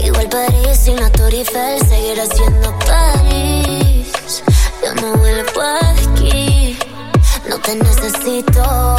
[0.05, 4.43] Igual París y la Torre Eiffel seguirá siendo París.
[4.85, 6.79] Yo no vuelvo aquí,
[7.49, 8.97] no te necesito.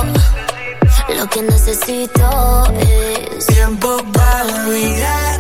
[1.18, 5.40] Lo que necesito es tiempo para olvidar,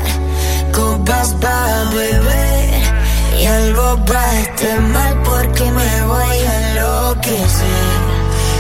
[0.71, 2.83] copas para beber
[3.39, 5.62] y algo para este mal porque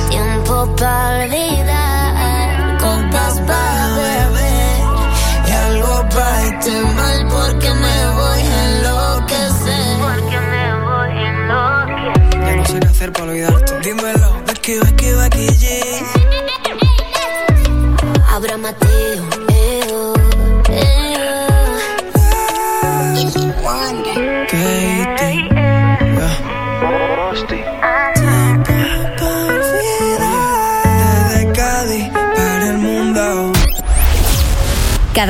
[0.09, 4.79] tiempo para olvidar, Copas para beber
[5.47, 9.97] y algo para este mal porque me voy a enloquecer.
[10.01, 12.45] porque me voy a enloquecer.
[12.45, 13.79] Ya no sé qué hacer para olvidarte.
[13.79, 15.63] Dímelo, Becky, Becky, Becky G.
[18.29, 19.12] Abra Mateo,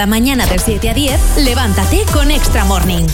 [0.03, 3.07] Cada mañana de 7 a 10, levántate con Extra Morning.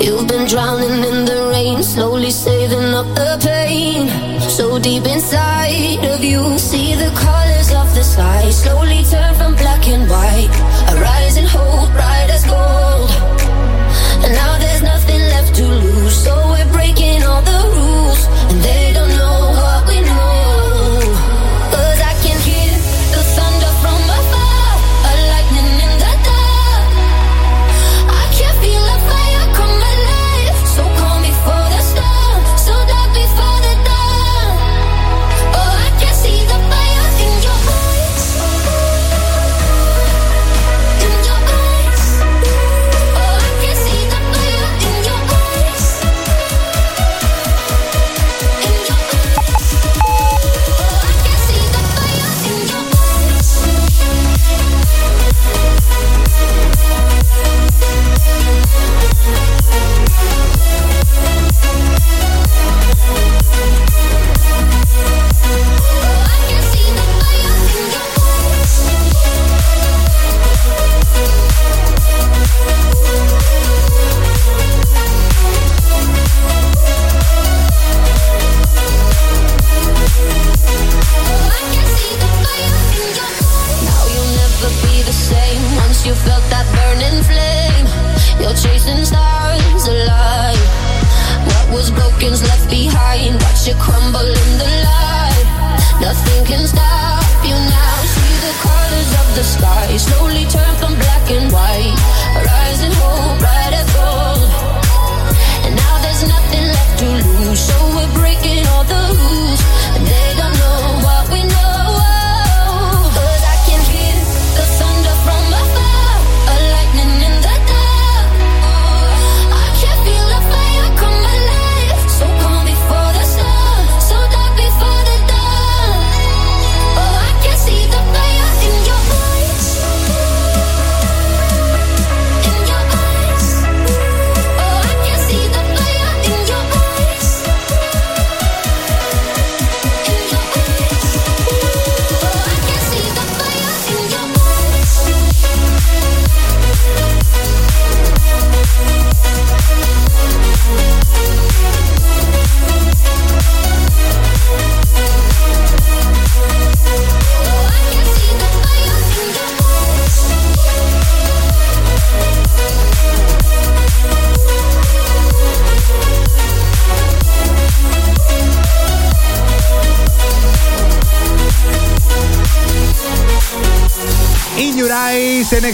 [0.00, 4.08] You've been drowning in the rain, slowly saving up the pain.
[4.40, 9.86] So deep inside of you, see the colors of the sky slowly turn from black
[9.86, 10.48] and white.
[10.88, 10.96] A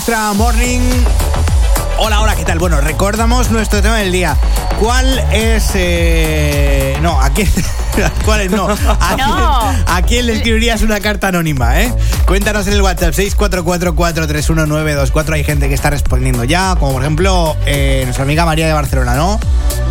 [0.00, 0.80] Extra Morning.
[1.98, 2.58] Hola, hola, ¿qué tal?
[2.58, 4.34] Bueno, recordamos nuestro tema del día.
[4.80, 5.72] ¿Cuál es...
[5.74, 7.46] eh, No, ¿a quién...
[8.24, 8.50] ¿Cuál es?
[8.50, 8.66] No.
[8.70, 8.76] ¿A,
[9.14, 11.92] quién, a quién le escribirías una carta anónima, eh?
[12.26, 15.34] Cuéntanos en el WhatsApp 644431924.
[15.34, 19.16] Hay gente que está respondiendo ya, como por ejemplo eh, nuestra amiga María de Barcelona,
[19.16, 19.38] ¿no?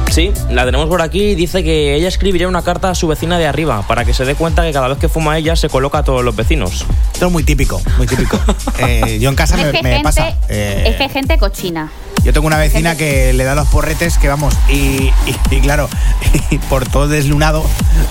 [0.10, 1.36] Sí, la tenemos por aquí.
[1.36, 4.36] Dice que ella escribiría una carta a su vecina de arriba para que se dé
[4.36, 6.86] cuenta que cada vez que fuma ella se coloca a todos los vecinos.
[7.14, 8.40] Esto es muy típico, muy típico.
[8.80, 10.30] Eh, yo en casa me, Es que me gente- pasa.
[10.48, 11.92] eh, Es que hay gente cochina.
[12.24, 15.12] Yo tengo una vecina que le da los porretes que vamos, y, y-
[15.52, 15.90] y claro,
[16.50, 17.64] y por todo deslunado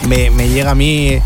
[0.06, 1.18] me, me llega a mí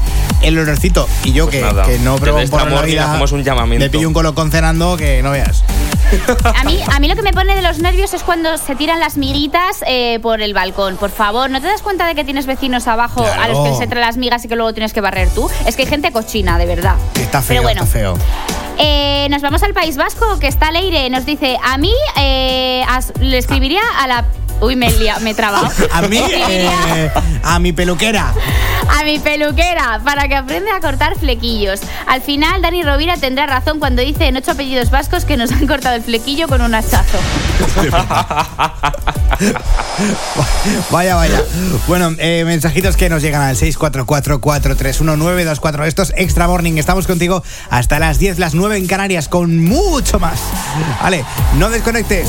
[0.42, 1.08] el olorcito.
[1.24, 3.84] Y yo que, Pues que no pruebo en la vida, hacemos un llamamiento.
[3.84, 5.64] me pillo un colocón cenando que no veas.
[6.56, 9.00] A mí, a mí lo que me pone de los nervios es cuando se tiran
[9.00, 10.96] las miguitas eh, por el balcón.
[10.96, 13.86] Por favor, ¿no te das cuenta de que tienes vecinos abajo a los que se
[13.86, 15.48] traen las migas y que luego tienes que barrer tú?
[15.66, 16.96] Es que hay gente cochina, de verdad.
[17.14, 17.82] Está feo, Pero bueno.
[17.84, 18.14] está feo.
[18.78, 21.08] Eh, nos vamos al País Vasco, que está Leire.
[21.10, 24.24] Nos dice, a mí eh, as- le escribiría a la...
[24.60, 25.68] Uy, me, he lia- me he trabado.
[25.92, 27.10] A mí, eh,
[27.42, 28.32] a mi peluquera.
[29.04, 31.80] Mi peluquera para que aprenda a cortar flequillos.
[32.06, 35.66] Al final, Dani Rovira tendrá razón cuando dice en ocho apellidos vascos que nos han
[35.66, 37.18] cortado el flequillo con un hachazo.
[40.90, 41.42] Vaya, vaya.
[41.86, 45.86] Bueno, eh, mensajitos que nos llegan al 644-431-924.
[45.86, 46.78] Esto es Extra Morning.
[46.78, 50.40] Estamos contigo hasta las 10, las 9 en Canarias, con mucho más.
[51.02, 51.24] Vale,
[51.58, 52.28] no desconectes.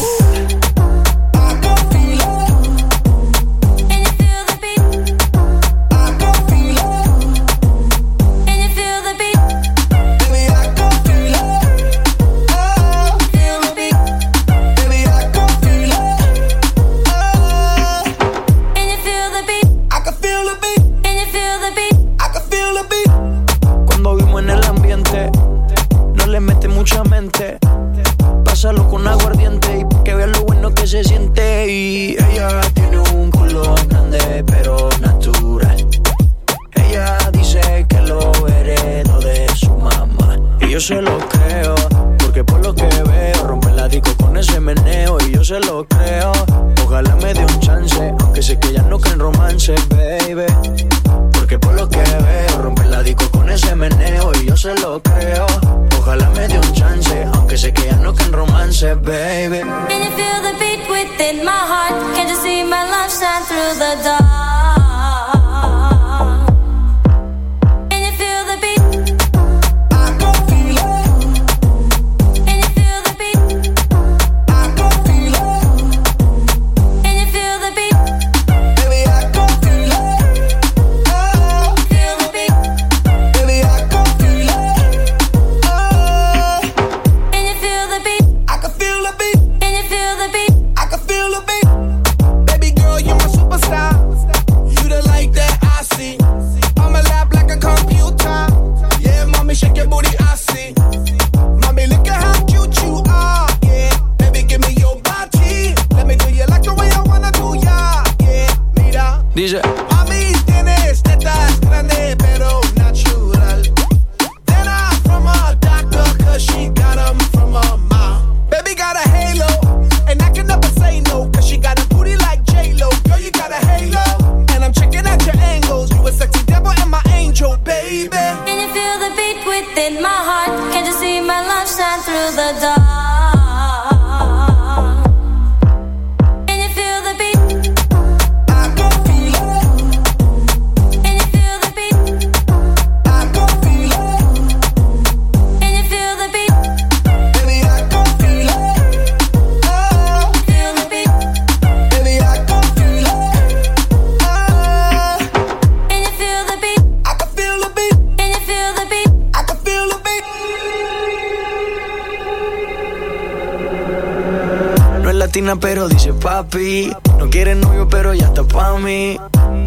[166.53, 169.17] No quiere novio, pero ya está pa' mí.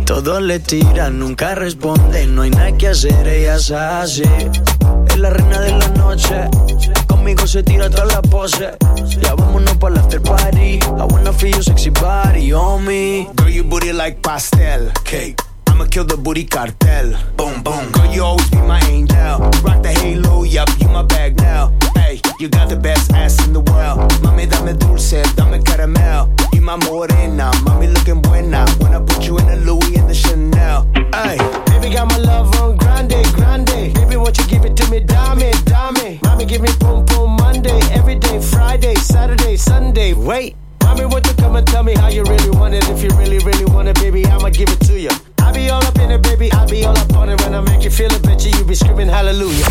[0.05, 2.29] Todos le tiran, nunca responde.
[2.29, 4.23] No hay nada que hacer, ella es así.
[5.09, 6.49] Es la reina de la noche.
[7.09, 8.79] Conmigo se tira toda la pose.
[9.21, 10.79] Ya vámonos para el after party.
[10.79, 12.53] I wanna feel your sexy body
[12.87, 13.27] me.
[13.35, 15.43] Girl, your booty like pastel cake.
[15.67, 17.17] I'ma kill the booty cartel.
[17.37, 17.91] Boom, boom.
[17.91, 19.41] Girl, you always be my angel.
[19.65, 21.73] Rock the halo, yup, you my bag now.
[22.39, 24.11] You got the best ass in the world.
[24.21, 26.31] Mami, dame dulce, dame caramel.
[26.53, 28.67] Y my morena, mami looking buena.
[28.79, 30.87] When I put you in the Louis and the Chanel.
[31.15, 33.95] Hey, baby, got my love on grande, grande.
[33.95, 36.21] Baby, won't you give it to me, dame, dame.
[36.25, 40.13] Mommy, give me boom, boom, Monday, every day, Friday, Saturday, Sunday.
[40.13, 40.57] Wait.
[40.83, 42.87] Mommy, won't you come and tell me how you really want it?
[42.91, 45.11] If you really, really want it, baby, I'ma give it to you.
[45.41, 46.53] I be all up in it, baby.
[46.53, 47.41] I be all up on it.
[47.41, 49.65] When I make you feel it, bitch, you be screaming hallelujah.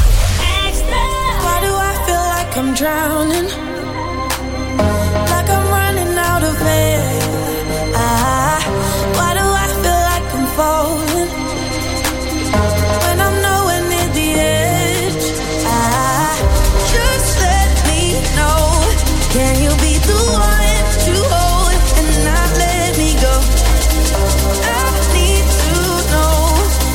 [0.66, 0.98] Extra.
[1.46, 1.95] Why do I
[2.58, 3.50] I'm drowning,
[5.32, 7.04] like I'm running out of air.
[7.94, 8.62] Ah,
[9.18, 11.30] why do I feel like I'm falling
[13.04, 15.26] when I'm nowhere near the edge?
[15.68, 16.36] Ah,
[16.94, 18.64] just let me know.
[19.36, 23.36] Can you be the one to hold and not let me go?
[24.64, 24.80] I
[25.12, 25.76] need to
[26.14, 26.40] know.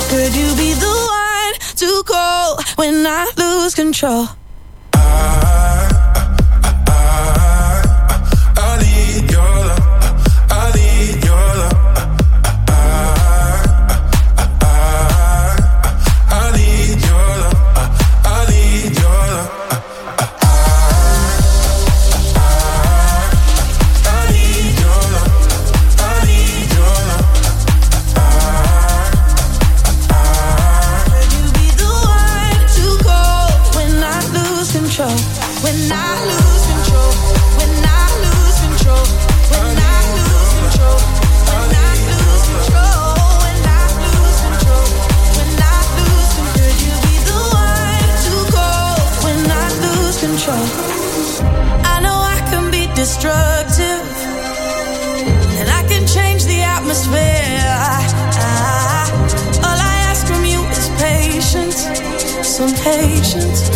[0.09, 4.40] Could you be the one to call when I lose control?
[62.83, 63.71] patience,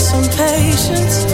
[0.00, 1.31] some patience.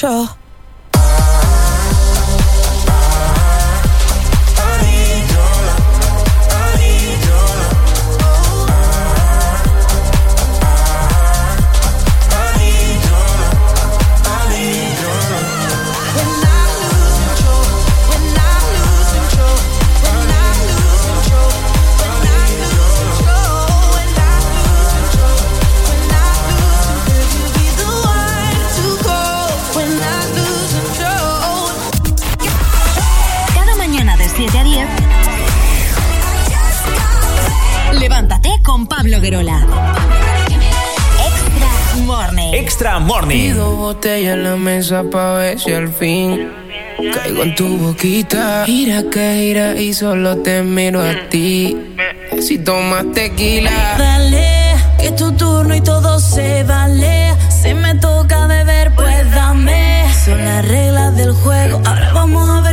[0.00, 0.39] control.
[39.30, 39.46] Extra
[42.04, 42.52] Morning.
[42.52, 43.52] Extra Morning.
[43.52, 46.50] Pido botella en la mesa para ver si al fin
[47.14, 48.64] caigo en tu boquita.
[48.66, 51.76] Gira que gira y solo te miro a ti.
[52.40, 57.32] Si tomas tequila, dale, que es tu turno y todo se vale.
[57.50, 60.06] Si me toca beber, pues dame.
[60.24, 62.69] Son las reglas del juego, ahora vamos a ver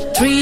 [0.00, 0.39] Three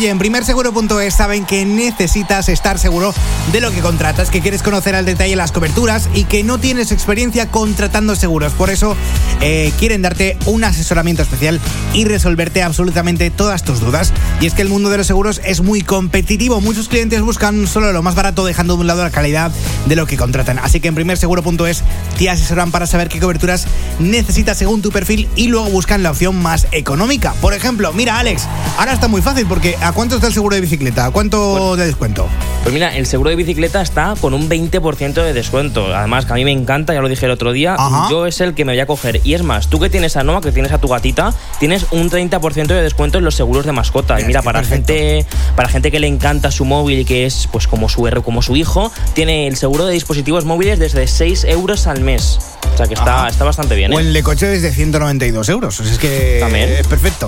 [0.00, 3.12] Oye, en primerseguro.es saben que necesitas estar seguro
[3.52, 6.90] de lo que contratas, que quieres conocer al detalle las coberturas y que no tienes
[6.90, 8.54] experiencia contratando seguros.
[8.54, 8.96] Por eso
[9.42, 11.60] eh, quieren darte un asesoramiento especial
[11.92, 14.14] y resolverte absolutamente todas tus dudas.
[14.40, 16.62] Y es que el mundo de los seguros es muy competitivo.
[16.62, 19.52] Muchos clientes buscan solo lo más barato, dejando de un lado la calidad
[19.84, 20.58] de lo que contratan.
[20.60, 21.82] Así que en primerseguro.es
[22.16, 23.66] te asesoran para saber qué coberturas
[23.98, 27.34] necesitas según tu perfil y luego buscan la opción más económica.
[27.42, 28.48] Por ejemplo, mira, Alex,
[28.80, 31.04] ahora está muy fácil porque ¿a cuánto está el seguro de bicicleta?
[31.04, 32.26] ¿A cuánto de descuento?
[32.62, 35.94] Pues mira, el seguro de bicicleta está con un 20% de descuento.
[35.94, 38.08] Además, que a mí me encanta, ya lo dije el otro día, Ajá.
[38.10, 39.20] yo es el que me voy a coger.
[39.22, 42.08] Y es más, tú que tienes a Noah, que tienes a tu gatita, tienes un
[42.10, 44.18] 30% de descuento en los seguros de mascota.
[44.18, 45.26] Y mira, para gente,
[45.56, 48.40] para gente que le encanta su móvil y que es pues como su R, como
[48.40, 52.38] su hijo, tiene el seguro de dispositivos móviles desde 6 euros al mes.
[52.72, 53.28] O sea que está, Ajá.
[53.28, 53.92] está bastante bien.
[53.92, 53.96] ¿eh?
[53.96, 55.80] O el de coche desde 192 euros.
[55.80, 56.70] O sea, es que También.
[56.70, 57.26] es perfecto.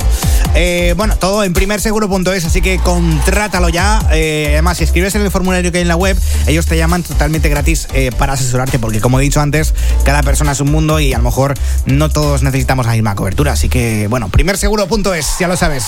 [0.54, 4.06] Eh, bueno, todo en primerseguro.es, así que contrátalo ya.
[4.12, 7.02] Eh, además, si escribes en el formulario que hay en la web, ellos te llaman
[7.02, 9.74] totalmente gratis eh, para asesorarte, porque como he dicho antes,
[10.04, 11.54] cada persona es un mundo y a lo mejor
[11.86, 13.52] no todos necesitamos la misma cobertura.
[13.52, 15.84] Así que, bueno, primerseguro.es, ya lo sabes.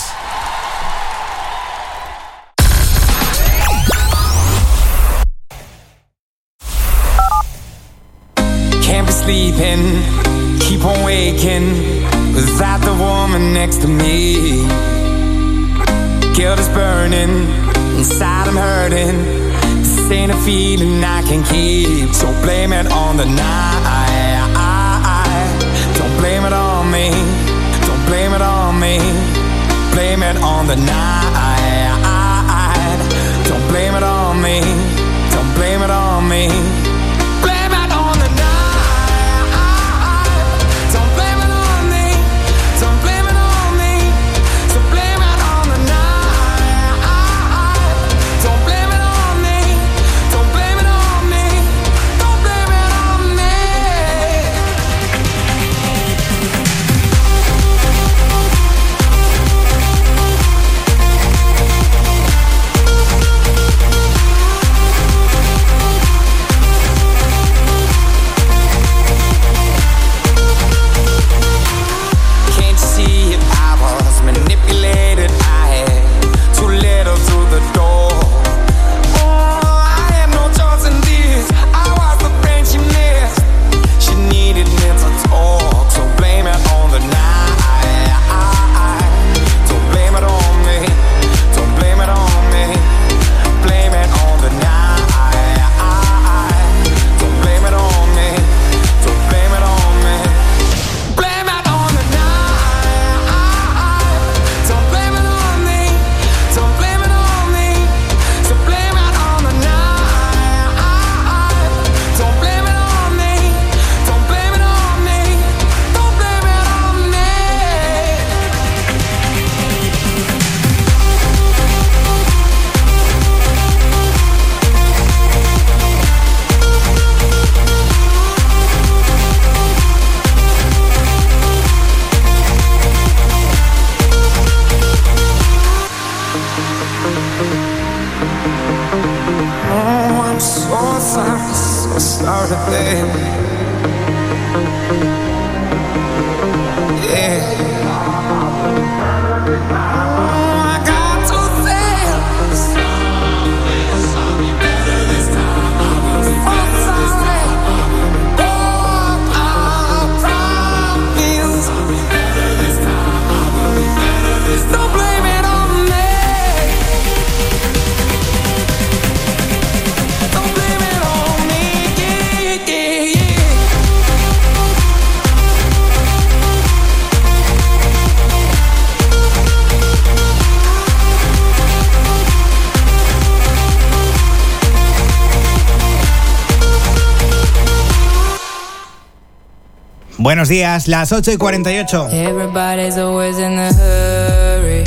[190.34, 192.08] Buenos días, las 8 y 48.
[192.10, 194.82] Everybody's always in a hurry.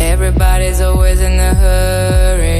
[0.00, 2.53] Everybody's always in a hurry.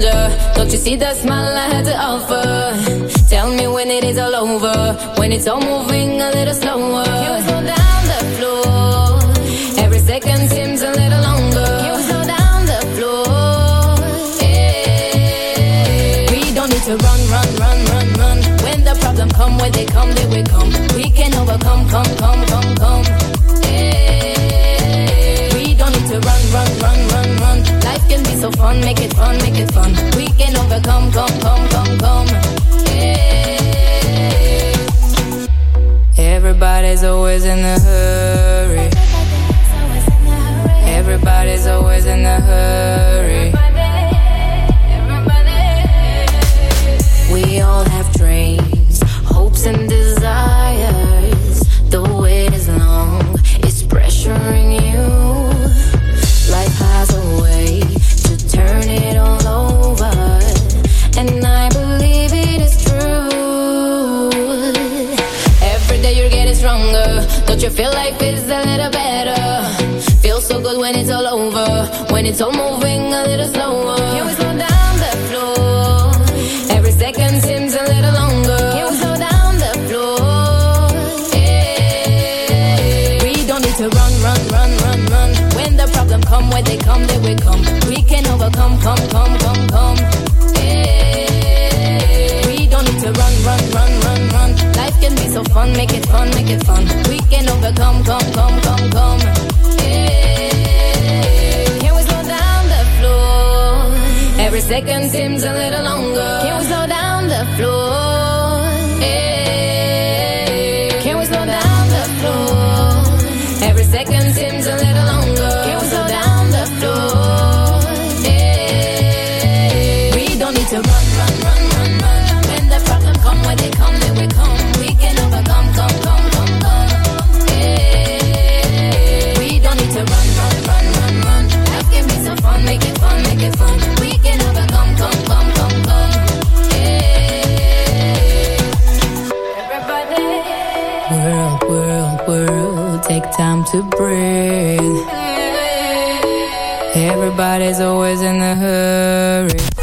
[0.00, 3.28] Don't you see that smile I had to offer?
[3.28, 4.94] Tell me when it is all over.
[5.18, 7.77] When it's all moving a little slower.
[28.98, 29.92] make it fun, make it fun.
[30.16, 32.26] We can overcome, come, come, come, come.
[32.86, 33.96] Yeah.
[36.16, 38.90] Everybody's always in a hurry.
[40.98, 43.57] Everybody's always in a hurry.
[67.78, 69.40] Feel life is a little better.
[70.20, 71.86] Feel so good when it's all over.
[72.12, 73.94] When it's all moving a little slower.
[73.94, 76.10] Can we slow down the floor?
[76.76, 78.58] Every second seems a little longer.
[78.74, 80.90] Can we slow down the floor?
[81.38, 83.22] Yeah.
[83.22, 85.30] We don't need to run, run, run, run, run.
[85.54, 87.62] When the problem come, where they come, they will come.
[87.88, 89.98] We can overcome, come, come, come, come.
[92.48, 94.50] We don't need to run, run, run, run, run.
[94.74, 96.87] Life can be so fun, make it fun, make it fun
[98.08, 99.20] come, come, come, come.
[101.80, 103.92] Can we slow down the flow?
[104.46, 106.17] Every second seems a little longer.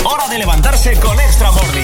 [0.03, 1.74] Hora de levantarse con extra morning.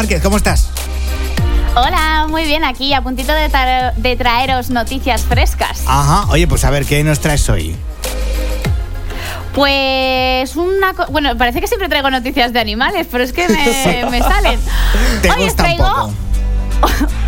[0.00, 0.70] Márquez, ¿cómo estás?
[1.76, 5.82] Hola, muy bien, aquí a puntito de, tra- de traeros noticias frescas.
[5.86, 7.76] Ajá, oye, pues a ver, ¿qué nos traes hoy?
[9.54, 10.94] Pues una...
[10.94, 14.58] co- Bueno, parece que siempre traigo noticias de animales, pero es que me, me salen.
[15.20, 16.10] Te Hoy os un traigo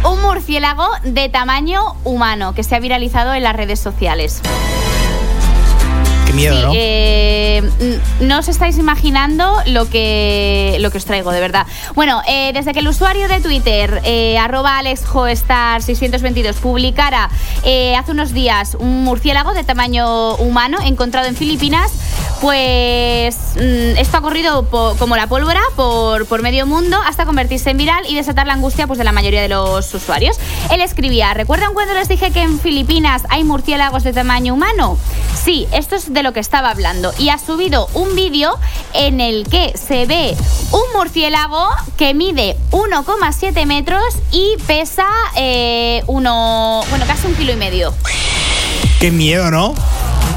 [0.10, 4.40] un murciélago de tamaño humano que se ha viralizado en las redes sociales.
[6.32, 6.72] Qué miedo, Sí, ¿no?
[6.74, 11.66] eh, no os estáis imaginando lo que, lo que os traigo, de verdad.
[11.94, 17.28] Bueno, eh, desde que el usuario de Twitter, eh, arroba AlexJoestar622, publicara
[17.98, 21.92] hace unos días un murciélago de tamaño humano encontrado en Filipinas,
[22.40, 27.70] pues mm, esto ha corrido po- como la pólvora por, por medio mundo hasta convertirse
[27.70, 30.36] en viral y desatar la angustia pues, de la mayoría de los usuarios.
[30.70, 34.98] Él escribía, ¿recuerdan cuando les dije que en Filipinas hay murciélagos de tamaño humano?
[35.44, 37.12] Sí, esto es de lo que estaba hablando.
[37.18, 38.56] Y ha subido un vídeo
[38.94, 40.36] en el que se ve
[40.70, 45.06] un murciélago que mide 1,7 metros y pesa
[45.36, 47.92] eh, uno, bueno, casi un kilo y medio.
[49.00, 49.74] Qué miedo, ¿no?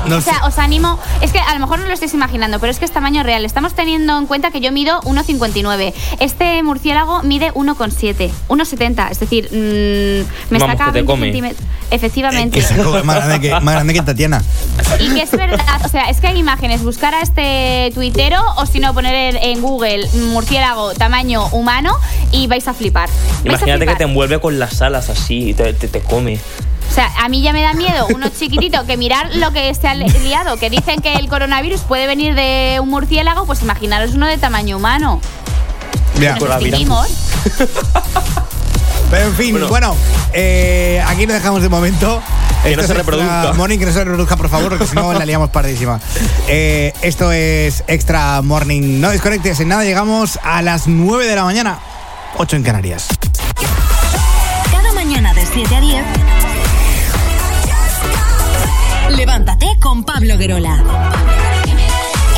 [0.08, 0.32] No o sé.
[0.32, 1.00] sea, os animo.
[1.22, 3.44] Es que a lo mejor no lo estáis imaginando, pero es que es tamaño real.
[3.46, 5.94] Estamos teniendo en cuenta que yo mido 1,59.
[6.20, 8.30] Este murciélago mide 1,7.
[8.48, 9.10] 1,70.
[9.12, 11.26] Es decir, mm, me Vamos, saca que te 20 come.
[11.28, 11.68] centímetros.
[11.92, 12.60] Efectivamente.
[12.60, 14.44] Que se come más grande que, más grande que Tatiana.
[15.00, 18.66] Y que es verdad, o sea, es que hay imágenes, buscar a este tuitero o
[18.66, 21.98] si no poner en Google murciélago tamaño humano
[22.32, 23.10] y vais a flipar.
[23.10, 26.40] Vais a Imagínate que te envuelve con las alas así y te, te- te come.
[26.90, 29.88] O sea, a mí ya me da miedo uno chiquitito que mirar lo que se
[29.88, 34.12] ha li- liado, que dicen que el coronavirus puede venir de un murciélago, pues imaginaros
[34.14, 35.20] uno de tamaño humano.
[36.18, 36.38] Mira,
[36.88, 37.08] Nos.
[39.12, 39.96] Pero en fin, bueno,
[40.34, 42.22] eh, aquí lo dejamos de momento.
[42.66, 43.54] Que no Esto se es Extra reproduzca.
[43.54, 46.00] Morning, que no se reproduzca, por favor, porque si no la liamos pardísima.
[46.48, 49.00] Eh, esto es Extra Morning.
[49.00, 51.80] No desconectes en nada, llegamos a las 9 de la mañana,
[52.38, 53.08] 8 en Canarias.
[54.72, 56.04] Cada mañana de 7 a 10.
[59.12, 60.78] Levántate con Pablo Guerola.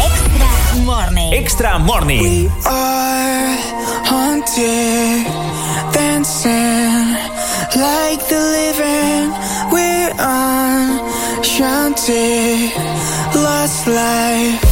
[0.05, 1.33] Extra Morning.
[1.33, 2.49] Extra Morning.
[2.65, 3.57] are
[4.05, 5.25] haunted,
[5.93, 7.15] dancing
[7.75, 9.33] like the living.
[10.19, 12.71] Enchanted,
[13.35, 14.66] lost life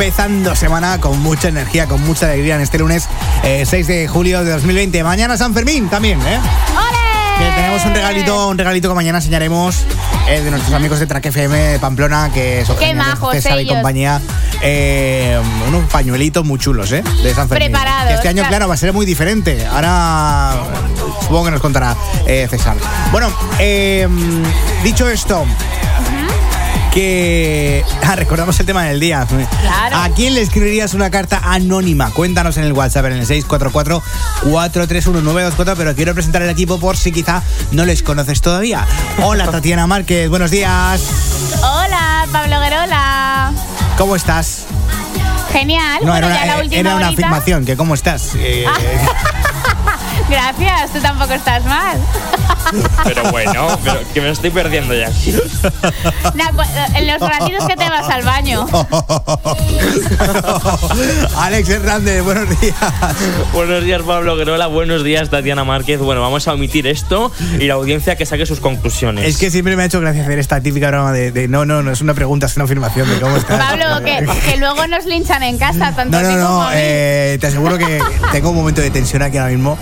[0.00, 3.06] empezando semana con mucha energía, con mucha alegría en este lunes
[3.42, 5.04] eh, 6 de julio de 2020.
[5.04, 6.40] Mañana San Fermín también, ¿eh?
[7.38, 9.84] Que tenemos un regalito, un regalito que mañana enseñaremos
[10.26, 13.66] eh, de nuestros amigos de Track FM de Pamplona, que son Qué majos César y
[13.66, 14.22] compañía.
[14.62, 17.04] Eh, unos pañuelitos muy chulos, ¿eh?
[17.22, 17.70] De San Fermín.
[17.70, 18.48] Preparados, Que este año, claro.
[18.48, 19.66] claro, va a ser muy diferente.
[19.66, 20.54] Ahora
[21.20, 21.94] supongo que nos contará
[22.26, 22.76] eh, César.
[23.12, 24.08] Bueno, eh,
[24.82, 25.44] dicho esto,
[26.92, 29.26] que ah, recordamos el tema del día.
[29.92, 32.10] ¿A quién le escribirías una carta anónima?
[32.10, 37.42] Cuéntanos en el WhatsApp en el 644-431-924, pero quiero presentar el equipo por si quizá
[37.70, 38.84] no les conoces todavía.
[39.22, 41.00] Hola Tatiana Márquez, buenos días.
[41.62, 43.52] Hola, Pablo Guerola.
[43.96, 44.64] ¿Cómo estás?
[45.52, 46.00] Genial.
[46.02, 47.22] No, bueno, era ya una, la última era una horita.
[47.26, 48.30] afirmación, que ¿cómo estás?
[48.36, 48.66] Eh,
[50.28, 51.98] Gracias, tú tampoco estás mal.
[53.04, 55.10] Pero bueno, pero que me estoy perdiendo ya.
[56.34, 56.50] Nah,
[56.94, 58.66] en los ratitos que te vas al baño.
[61.36, 62.74] Alex Hernández, buenos días.
[63.52, 64.66] Buenos días, Pablo Guerola.
[64.68, 65.98] Buenos días, Tatiana Márquez.
[66.00, 69.26] Bueno, vamos a omitir esto y la audiencia que saque sus conclusiones.
[69.26, 71.82] Es que siempre me ha hecho gracia hacer esta típica broma de, de, no, no,
[71.82, 73.58] no es una pregunta, es una afirmación de cómo estás.
[73.58, 76.62] Pablo, que, que luego nos linchan en casa, tanto No, a ti no, como no,
[76.62, 76.76] a mí.
[76.76, 78.00] eh, te aseguro que
[78.32, 79.76] tengo un momento de tensión aquí ahora mismo.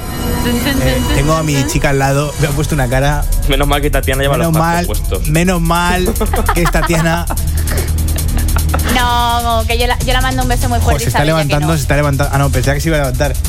[0.81, 3.25] Eh, tengo a mi chica al lado, me ha puesto una cara.
[3.49, 5.27] Menos mal que Tatiana lleva Menos los mal, puestos.
[5.29, 6.09] menos mal
[6.55, 7.27] que esta Tatiana
[8.95, 11.01] No, que yo la, yo la mando un beso muy fuerte.
[11.01, 11.75] se y está levantando, no.
[11.75, 12.35] se está levantando.
[12.35, 13.35] Ah, no, pensaba que se iba a levantar.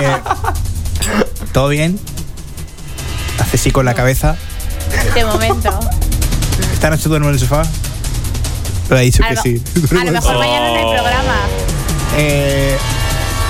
[0.00, 0.16] Eh,
[1.52, 1.98] ¿Todo bien?
[3.38, 4.36] Hace sí con la cabeza.
[5.14, 5.78] De momento.
[6.72, 7.62] ¿Esta noche duermo en el sofá?
[8.88, 9.62] Pero ha dicho A que lo- sí.
[10.00, 11.34] A lo mejor mañana en el programa.
[12.16, 12.76] Eh,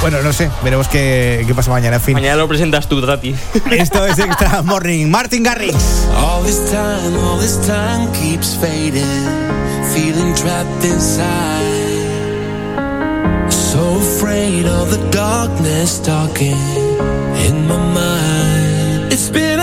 [0.08, 1.96] bueno, no sé, veremos qué, qué pasa mañana.
[1.96, 2.14] En fin.
[2.14, 3.34] Mañana lo presentas tú, Tati.
[3.72, 5.08] Esto es Extra Morning.
[5.08, 5.74] Martin Garrix.
[6.16, 9.02] All this time, all this time keeps fading,
[9.92, 11.24] feeling trapped inside.
[13.50, 16.56] So afraid of the darkness talking
[17.44, 19.12] in my mind.
[19.12, 19.55] It's been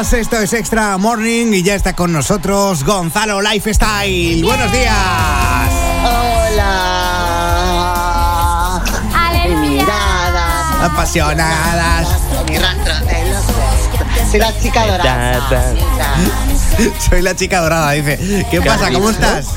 [0.00, 4.42] días, esto es Extra Morning y ya está con nosotros Gonzalo Lifestyle.
[4.42, 4.94] Buenos días.
[6.04, 7.50] Hola.
[9.46, 10.86] Mi mirada.
[10.86, 12.08] Apasionadas.
[14.30, 15.74] Soy la chica dorada.
[17.10, 18.46] Soy la chica dorada, dice.
[18.50, 18.90] ¿Qué pasa?
[18.90, 19.48] ¿Cómo estás?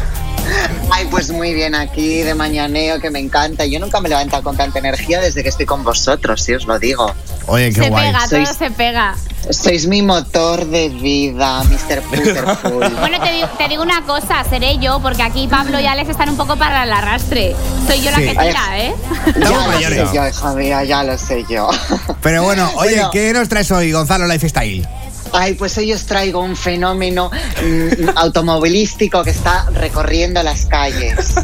[0.92, 3.66] Ay, pues muy bien aquí de mañaneo que me encanta.
[3.66, 6.80] Yo nunca me levanto con tanta energía desde que estoy con vosotros, si os lo
[6.80, 7.14] digo.
[7.48, 9.16] Oye, se pega, todo se pega.
[9.50, 12.02] Sois mi motor de vida, Mr.
[12.04, 12.90] Putterful.
[13.00, 16.30] Bueno, te digo, te digo una cosa, seré yo, porque aquí Pablo y Alex están
[16.30, 17.56] un poco para el arrastre.
[17.88, 18.96] Soy yo la que tira, ¿eh?
[19.40, 21.70] ya lo sé yo, hija mía, ya lo sé yo.
[22.22, 23.12] Pero bueno, oye, Bueno.
[23.12, 24.88] ¿qué nos traes hoy, Gonzalo Lifestyle?
[25.34, 31.36] Ay, pues hoy os traigo un fenómeno mm, automovilístico que está recorriendo las calles.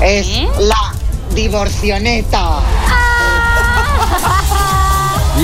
[0.00, 0.26] Es
[0.58, 0.94] la
[1.34, 2.60] divorcioneta.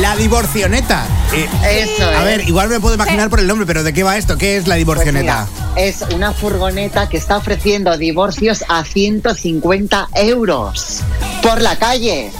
[0.00, 1.04] La divorcioneta.
[1.34, 1.48] Eh,
[1.82, 2.24] Eso A es.
[2.24, 4.36] ver, igual me puedo imaginar por el nombre, pero ¿de qué va esto?
[4.38, 5.46] ¿Qué es la Pues divorcioneta?
[5.74, 11.00] mira, es una furgoneta que está ofreciendo divorcios a 150 euros
[11.42, 12.30] por la calle.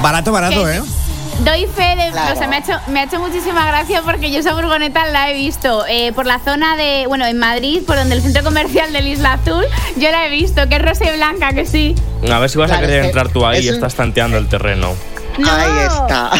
[0.00, 0.76] barato, barato, ¿Qué?
[0.76, 0.82] ¿eh?
[1.44, 2.10] Doy fe de.
[2.12, 2.34] Claro.
[2.34, 5.30] O sea, me ha, hecho, me ha hecho muchísima gracia porque yo esa furgoneta la
[5.30, 7.04] he visto eh, por la zona de.
[7.08, 9.64] Bueno, en Madrid, por donde el centro comercial del Isla Azul,
[9.96, 11.94] yo la he visto, que es rosa y blanca, que sí.
[12.32, 14.48] A ver si vas a querer entrar tú ahí y es un- estás tanteando el
[14.48, 14.94] terreno.
[15.44, 16.30] Ahí está.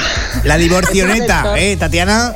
[0.45, 2.35] La divorcioneta, ¿eh, Tatiana?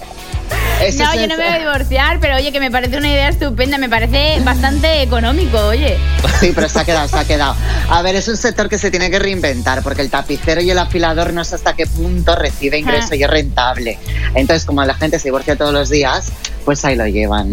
[0.82, 3.08] Eso no, es yo no me voy a divorciar, pero oye, que me parece una
[3.08, 5.98] idea estupenda, me parece bastante económico, oye.
[6.40, 7.54] Sí, pero se ha quedado, se ha quedado.
[7.90, 10.78] A ver, es un sector que se tiene que reinventar porque el tapicero y el
[10.78, 13.16] afilador no sé hasta qué punto recibe ingreso Ah.
[13.16, 13.98] y es rentable.
[14.34, 16.32] Entonces, como la gente se divorcia todos los días,
[16.64, 17.52] pues ahí lo llevan.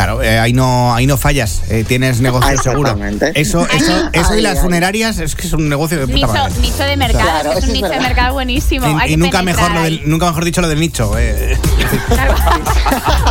[0.00, 2.96] Claro, eh, ahí no ahí no fallas, eh, tienes negocio seguro.
[3.34, 4.62] Eso, eso, eso y Ay, las ay.
[4.62, 6.54] funerarias es que es un negocio de puta Nicho, madre.
[6.62, 8.86] nicho de mercado, Claro, que es un nicho de mercado buenísimo.
[8.86, 9.98] Y, Hay y que nunca penetrar mejor lo ahí.
[9.98, 11.18] del, nunca mejor dicho lo del nicho.
[11.18, 11.58] eh.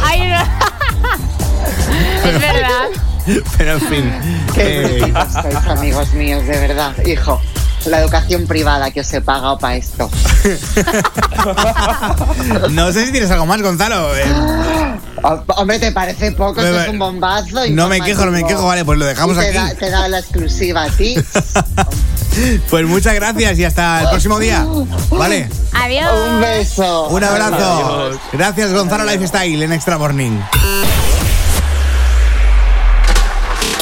[0.03, 0.41] Ay, no.
[2.29, 2.85] es verdad.
[3.57, 4.13] Pero en fin.
[4.53, 6.93] Qué eh, sois, amigos míos, de verdad.
[7.03, 7.41] Hijo,
[7.85, 10.09] la educación privada que os he pagado para esto.
[12.71, 14.15] no sé si tienes algo más, Gonzalo.
[14.15, 14.25] eh,
[15.21, 16.61] Oh, Hombre, ¿te parece poco?
[16.61, 17.67] Esto es un bombazo.
[17.71, 19.57] no me quejo, no me quejo, vale, pues lo dejamos Y te aquí.
[19.57, 21.15] Da, te da la exclusiva a ti.
[22.69, 24.65] Pues muchas gracias y hasta el próximo día.
[25.09, 25.49] Vale.
[25.73, 26.07] Adiós.
[26.29, 27.07] Un beso.
[27.09, 28.11] Un abrazo.
[28.31, 30.39] Gracias, Gonzalo Lifestyle en Extra Morning.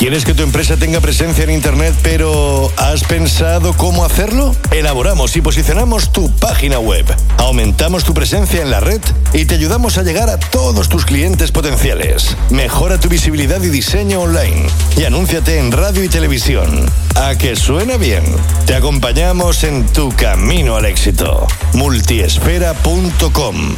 [0.08, 4.56] ¿Quieres que tu empresa tenga presencia en Internet, pero has pensado cómo hacerlo?
[4.72, 7.06] Elaboramos y posicionamos tu página web.
[7.36, 9.02] Aumentamos tu presencia en la red
[9.34, 12.38] y te ayudamos a llegar a todos tus clientes potenciales.
[12.50, 14.68] Mejora tu visibilidad y diseño online.
[14.96, 16.90] Y anúnciate en radio y televisión.
[17.16, 18.24] ¿A que suena bien?
[18.66, 21.46] Te acompañamos en tu camino al éxito.
[21.74, 23.76] Multiesfera.com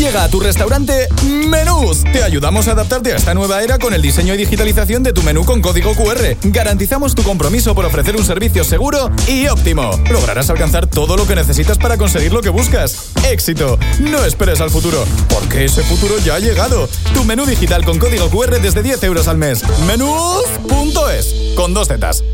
[0.00, 1.08] Llega a tu restaurante
[1.46, 2.04] Menús.
[2.04, 5.22] Te ayudamos a adaptarte a esta nueva era con el diseño y digitalización de tu
[5.22, 6.38] menú con código QR.
[6.42, 9.90] Garantizamos tu compromiso por ofrecer un servicio seguro y óptimo.
[10.10, 13.10] Lograrás alcanzar todo lo que necesitas para conseguir lo que buscas.
[13.30, 13.78] Éxito.
[13.98, 16.88] No esperes al futuro, porque ese futuro ya ha llegado.
[17.12, 19.62] Tu menú digital con código QR desde 10 euros al mes.
[19.86, 21.54] Menús.es.
[21.54, 22.24] Con dos zetas.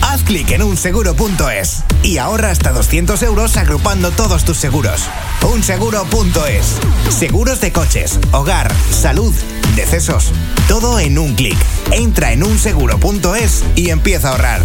[0.00, 5.02] Haz clic en unseguro.es y ahorra hasta 200 euros agrupando todos tus seguros.
[5.42, 6.76] Unseguro.es.
[7.18, 9.32] Seguros de coches, hogar, salud,
[9.74, 10.32] decesos.
[10.68, 11.56] Todo en un clic.
[11.90, 14.62] Entra en unseguro.es y empieza a ahorrar.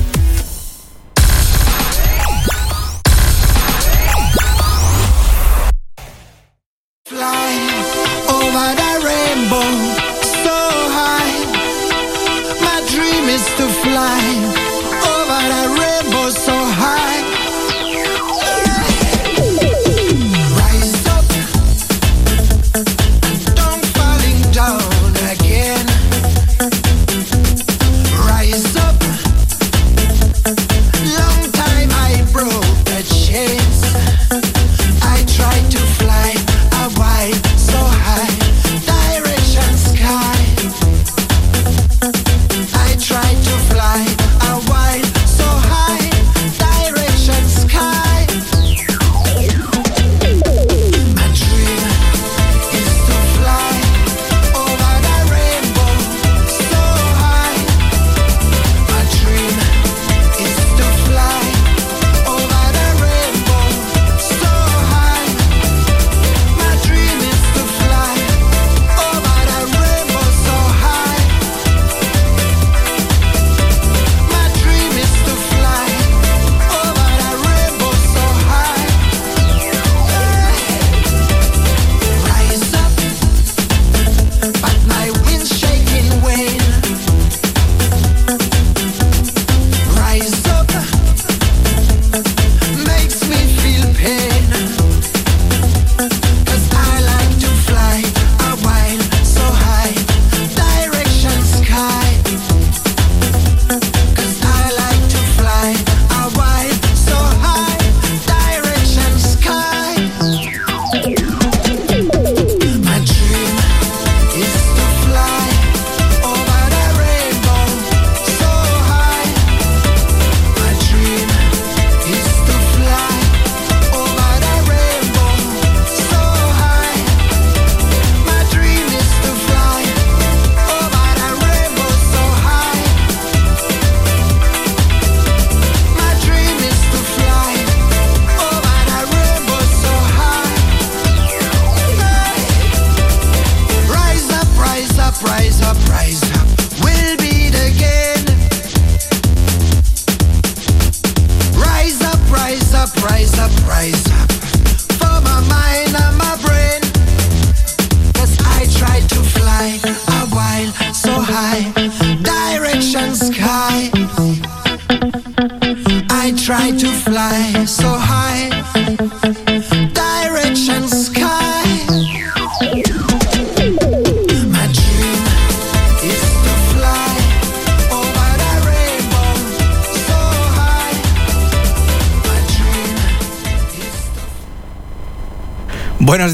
[8.28, 10.02] Over the rainbow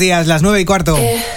[0.08, 0.96] Días, las 9 y cuarto.
[0.96, 1.37] When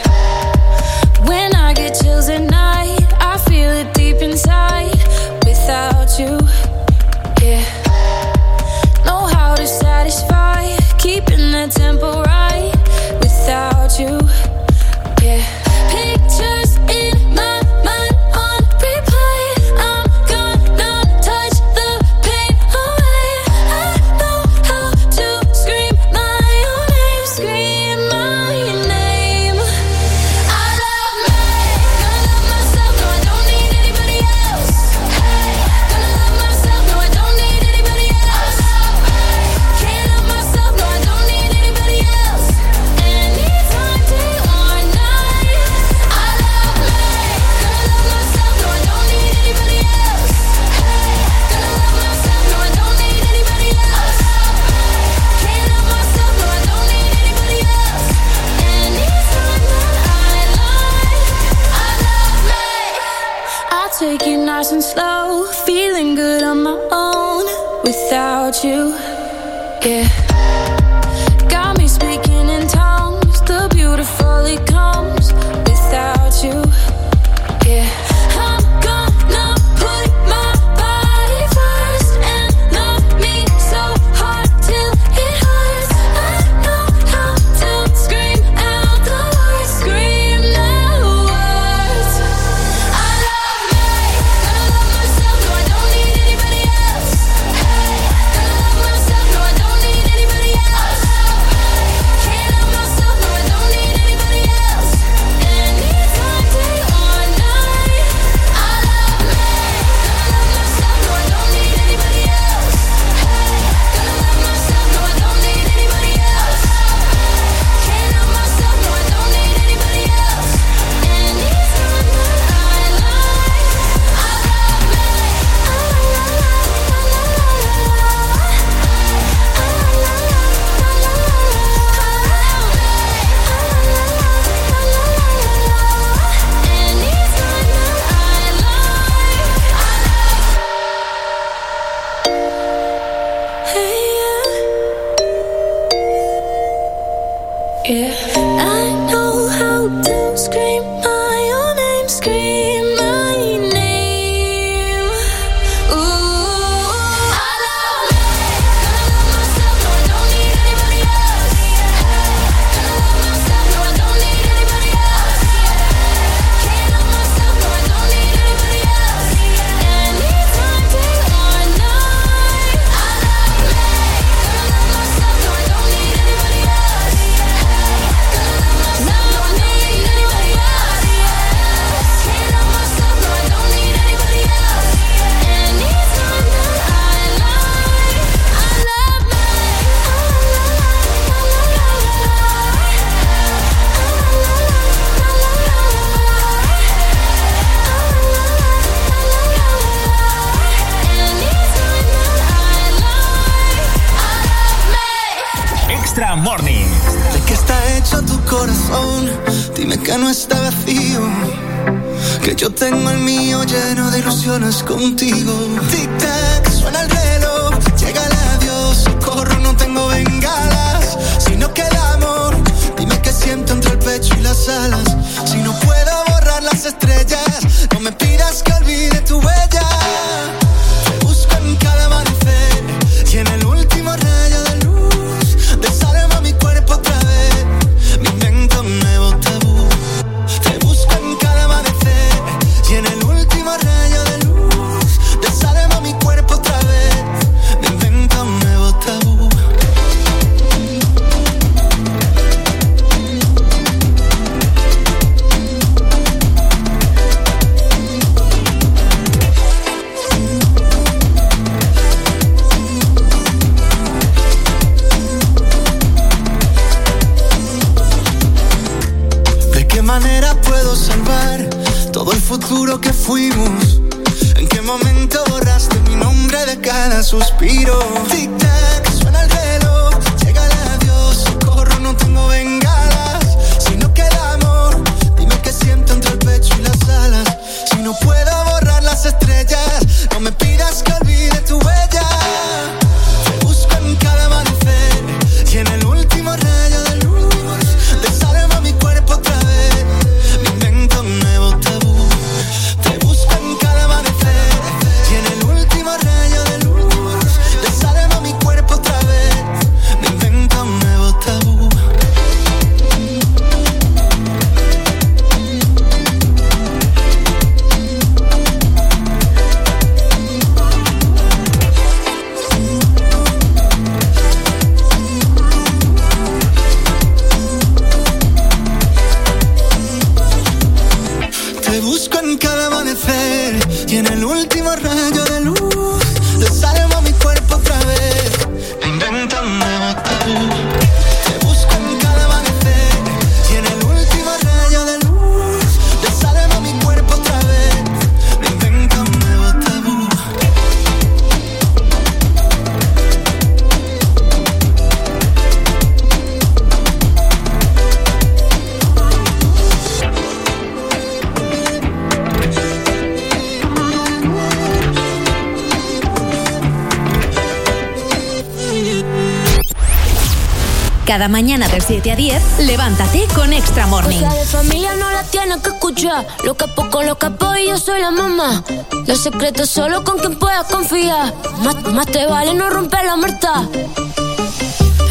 [371.40, 374.40] Cada mañana de 7 a 10, levántate con Extra Morning.
[374.40, 376.46] Cosa de familia no la tienes que escuchar.
[376.64, 378.84] Lo capo con los capos y yo soy la mamá.
[379.26, 381.54] Los secretos solo con quien puedas confiar.
[381.82, 383.88] Más, más te vale no romper la muerta.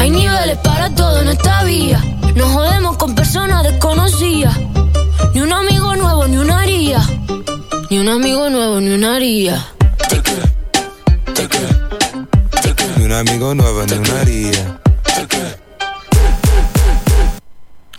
[0.00, 2.02] Hay niveles para todo en esta vía.
[2.34, 4.58] No jodemos con personas desconocidas.
[5.32, 7.08] Ni un amigo nuevo, ni una haría.
[7.88, 9.64] Ni un amigo nuevo, ni una haría.
[12.96, 14.80] Ni un amigo nuevo, ni una haría.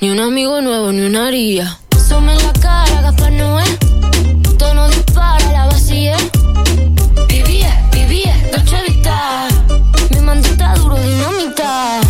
[0.02, 1.78] Ni un amigo nuevo, ni una haría.
[2.08, 3.64] Sume en la cara, Gaspar Noé.
[4.58, 6.18] Tono dispara, la vacía.
[7.28, 9.48] Vivía, vivía, Dolce Vita.
[10.10, 12.02] Mi mandita duro, dinamita.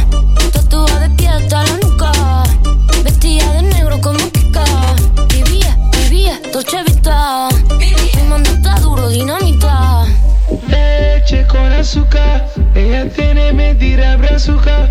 [0.54, 2.12] Tatuada de pie hasta la nuca.
[3.04, 4.64] Vestida de negro como Kika.
[5.28, 7.50] Vivía, vivía, Dolce Vita.
[7.78, 10.06] Mi mandita duro, dinamita.
[10.70, 14.91] Leche con azúcar, ella tiene mentira brazuca.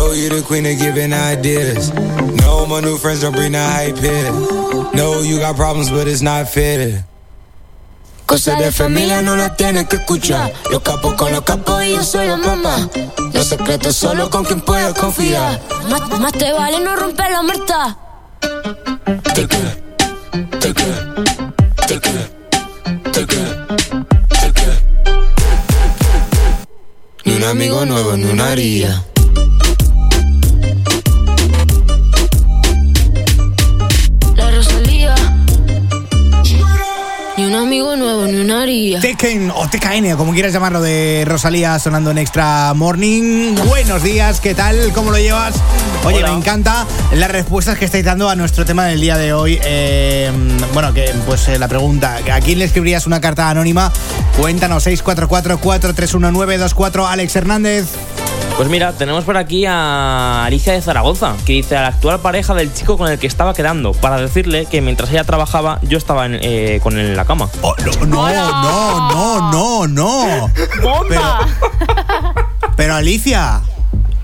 [0.00, 1.92] Know you the queen of giving ideas.
[2.40, 4.32] No, my new friends don't bring the hype here.
[4.94, 7.04] No, you got problems, but it's not fair.
[8.24, 10.54] Cosa de familia no la tienes que escuchar.
[10.70, 12.88] Los capos con los capos y yo soy la mamá.
[13.34, 15.60] Los secretos solo con quien puedas confiar.
[15.90, 17.98] Más, más te vale no romper la muerta.
[27.26, 29.04] Ni un amigo nuevo, ni una haría.
[37.80, 39.00] Amigo nuevo, ni una haría.
[39.00, 43.54] Tekken o TKN, o como quieras llamarlo, de Rosalía sonando en Extra Morning.
[43.66, 44.92] Buenos días, ¿qué tal?
[44.92, 45.54] ¿Cómo lo llevas?
[46.04, 46.32] Oye, Hola.
[46.32, 49.58] me encanta las respuestas que estáis dando a nuestro tema del día de hoy.
[49.64, 50.30] Eh,
[50.74, 53.90] bueno, que pues eh, la pregunta, ¿a quién le escribirías una carta anónima?
[54.38, 57.86] Cuéntanos, 644-431924, Alex Hernández.
[58.56, 62.52] Pues mira, tenemos por aquí a Alicia de Zaragoza, que dice a la actual pareja
[62.54, 66.26] del chico con el que estaba quedando, para decirle que mientras ella trabajaba, yo estaba
[66.26, 67.48] en, eh, con él en la cama.
[67.62, 67.74] Oh,
[68.06, 70.50] no, no, no, no, no.
[70.82, 71.46] ¡Bomba!
[72.76, 73.60] Pero Alicia,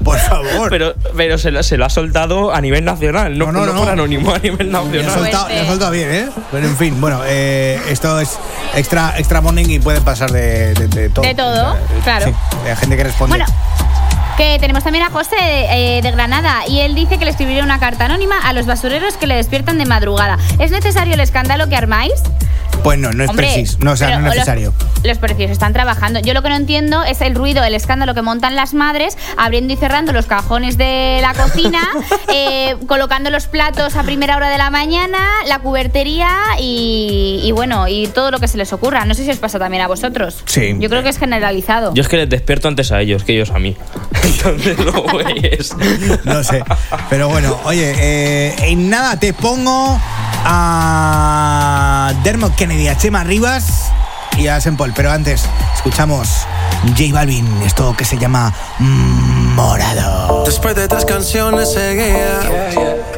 [0.05, 0.69] por favor.
[0.69, 3.73] Pero, pero se, lo, se lo ha soltado a nivel nacional, no, No, no, no
[3.73, 3.79] no.
[3.81, 5.13] por anónimo, a nivel Le ha nacional.
[5.15, 6.29] soltado, le ha soltado bien, ¿eh?
[6.53, 8.39] Pero en fin, bueno, eh, esto es
[8.75, 11.25] extra, extra morning y puede pasar de, de- de todo.
[11.25, 12.27] De todo, claro.
[12.27, 12.33] Sí,
[12.69, 13.39] de gente que responde.
[13.39, 13.47] Bueno,
[14.37, 17.79] que tenemos también a José eh, de Granada y él dice que le escribiría una
[17.79, 20.39] carta anónima a los basureros que le despiertan de madrugada.
[20.59, 22.13] ¿Es necesario el escándalo que armáis?
[22.87, 23.79] pues no, no es Hombre, preciso.
[23.81, 24.73] No, o sea, no es necesario.
[24.97, 26.21] Los, los precios están trabajando.
[26.21, 29.73] Yo lo que no entiendo es el ruido, el escándalo que montan las madres abriendo
[29.73, 31.81] y cerrando los cajones de la cocina,
[32.33, 37.89] eh, colocando los platos a primera hora de la mañana, la cubertería y, y bueno,
[37.89, 39.05] y todo lo que se les ocurra.
[39.05, 40.45] No sé si os pasa también a vosotros.
[40.47, 40.77] Sí.
[40.79, 41.93] Yo creo que es generalizado.
[41.93, 43.77] Yo es que les despierto antes a ellos que ellos a mí.
[44.27, 45.75] Entonces, no, güeyes.
[46.25, 46.65] No sé.
[47.09, 50.01] Pero bueno, oye, eh, en nada te pongo
[50.45, 53.91] a Dermot Kennedy, a Chema Rivas
[54.37, 54.93] y a Paul.
[54.95, 56.29] Pero antes, escuchamos
[56.97, 60.45] J Balvin, esto que se llama Morado.
[60.45, 62.41] Después de tres canciones seguía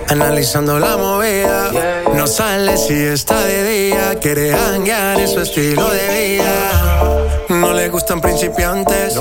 [0.08, 1.70] Analizando la movida
[2.14, 7.17] No sale si está de día Quiere hanguear en su estilo de vida
[7.48, 9.18] No le gustan principiantes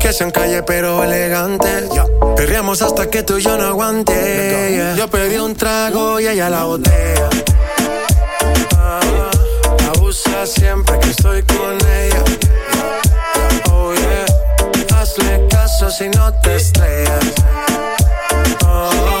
[0.00, 1.88] Que sean calle pero elegantes.
[2.36, 4.12] Perreamos hasta que tú y yo no aguante.
[4.12, 4.94] Yeah.
[4.96, 7.28] Yo pedí un trago y ella la botella
[8.76, 9.00] Ah,
[9.94, 12.24] Abusa siempre que estoy con ella.
[13.70, 14.96] Oh yeah.
[14.98, 17.24] Hazle caso si no te estrellas.
[18.66, 19.20] Oh,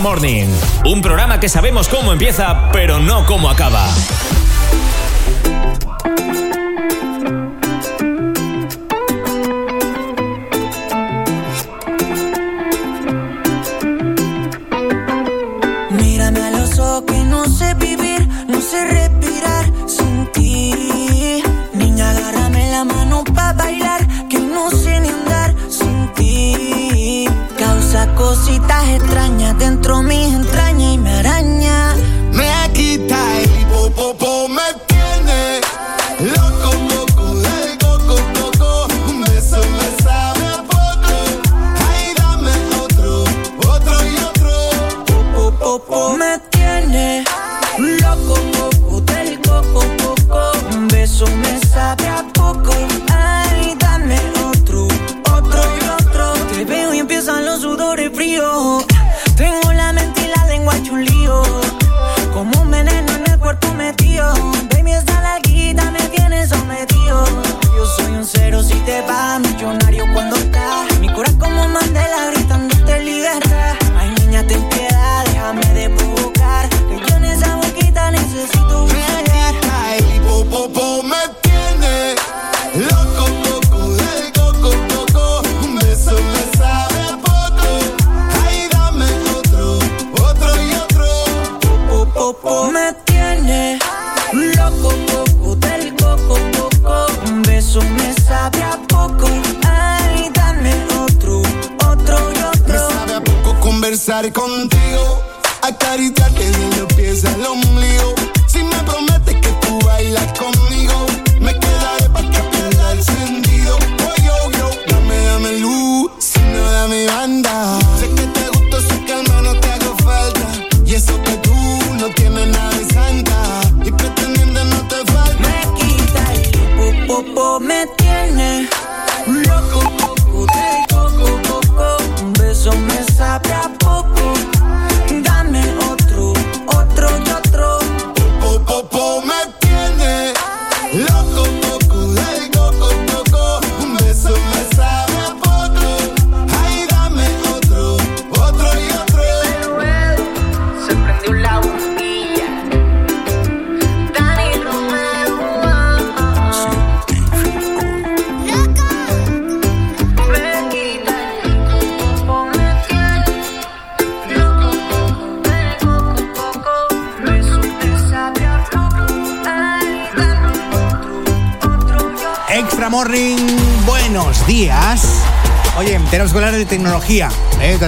[0.00, 0.48] Morning,
[0.86, 3.86] un programa que sabemos cómo empieza, pero no cómo acaba.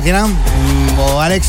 [0.02, 0.26] ¿Eh, Tatiana?
[0.26, 1.48] Mm, ¿O Alex?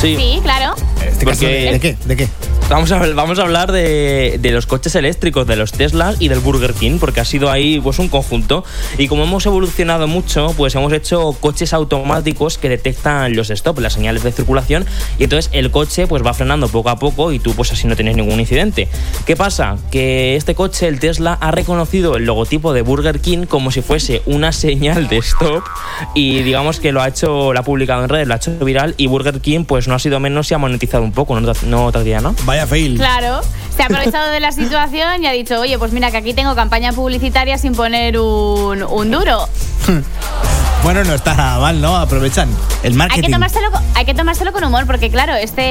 [0.00, 0.16] Sí.
[0.16, 0.74] Sí, claro.
[1.06, 1.96] Este caso, Porque- ¿de qué?
[2.04, 2.28] ¿De qué?
[2.70, 6.40] Vamos a, vamos a hablar de, de los coches eléctricos, de los Tesla y del
[6.40, 8.64] Burger King, porque ha sido ahí pues un conjunto.
[8.96, 13.92] Y como hemos evolucionado mucho, pues hemos hecho coches automáticos que detectan los stop, las
[13.92, 14.86] señales de circulación,
[15.18, 17.96] y entonces el coche pues va frenando poco a poco y tú pues así no
[17.96, 18.88] tienes ningún incidente.
[19.26, 19.76] ¿Qué pasa?
[19.90, 24.20] Que este coche, el Tesla, ha reconocido el logotipo de Burger King como si fuese
[24.26, 25.64] una señal de stop
[26.14, 28.94] y digamos que lo ha hecho, lo ha publicado en redes, lo ha hecho viral
[28.98, 31.90] y Burger King pues no ha sido menos y ha monetizado un poco, ¿no, no
[31.92, 32.34] Tatiana?
[32.44, 32.98] Vaya fail.
[32.98, 33.40] Claro,
[33.74, 36.54] se ha aprovechado de la situación y ha dicho, oye, pues mira que aquí tengo
[36.54, 39.48] campaña publicitaria sin poner un, un duro.
[40.82, 41.96] Bueno, no está nada mal, ¿no?
[41.96, 42.50] Aprovechan
[42.82, 43.22] el Hay marketing.
[43.28, 43.73] que, tomárselo, co-
[44.04, 45.62] hay que tomárselo con humor, porque claro, este,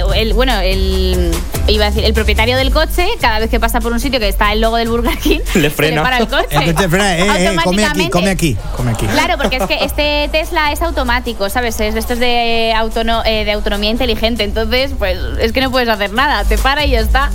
[0.00, 1.30] eh, el, bueno, el,
[1.68, 4.28] iba a decir, el propietario del coche, cada vez que pasa por un sitio que
[4.28, 5.96] está el logo del Burger King, Le se frena.
[5.96, 6.46] le para el coche.
[6.50, 8.10] El coche frena, eh, eh, come aquí, Automáticamente.
[8.10, 9.06] come aquí, come aquí.
[9.06, 11.78] Claro, porque es que este Tesla es automático, ¿sabes?
[11.80, 14.42] Es de estos de, autono- eh, de autonomía inteligente.
[14.42, 16.42] Entonces, pues es que no puedes hacer nada.
[16.44, 17.30] Te para y ya está.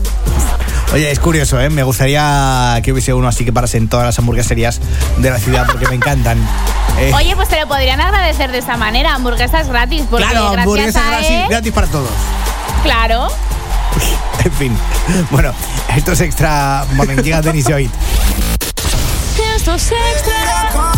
[0.95, 1.69] Oye, es curioso, ¿eh?
[1.69, 4.79] Me gustaría que hubiese uno así que parase en todas las hamburgueserías
[5.17, 6.39] de la ciudad porque me encantan.
[6.97, 9.15] Eh, Oye, pues te lo podrían agradecer de esa manera.
[9.15, 10.03] Hamburguesas gratis.
[10.09, 12.09] Porque claro, hamburguesas a gratis, gratis para todos.
[12.83, 13.27] Claro.
[14.45, 14.77] En fin.
[15.29, 15.51] Bueno,
[15.93, 16.85] esto es extra.
[16.93, 17.89] Morning, llega Denis Joy.
[19.57, 20.93] Esto es extra.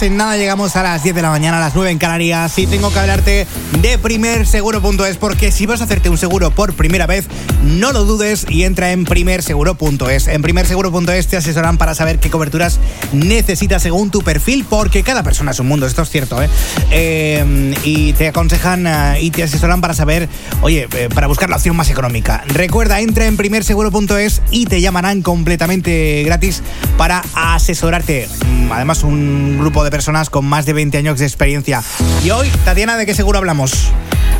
[0.00, 2.56] En nada llegamos a las 10 de la mañana, a las 9 en Canarias.
[2.58, 3.46] Y tengo que hablarte
[3.82, 7.26] de primerseguro.es porque si vas a hacerte un seguro por primera vez,
[7.64, 10.28] no lo dudes y entra en primerseguro.es.
[10.28, 12.78] En primerseguro.es te asesoran para saber qué coberturas
[13.12, 16.48] necesitas según tu perfil, porque cada persona es un mundo, esto es cierto, ¿eh?
[16.92, 20.28] Eh, y te aconsejan eh, y te asesoran para saber,
[20.62, 22.44] oye, eh, para buscar la opción más económica.
[22.46, 26.62] Recuerda, entra en primerseguro.es y te llamarán completamente gratis
[26.96, 28.28] para asesorarte.
[28.70, 31.82] Además, un grupo de personas con más de 20 años de experiencia.
[32.24, 33.90] Y hoy, Tatiana, ¿de qué seguro hablamos?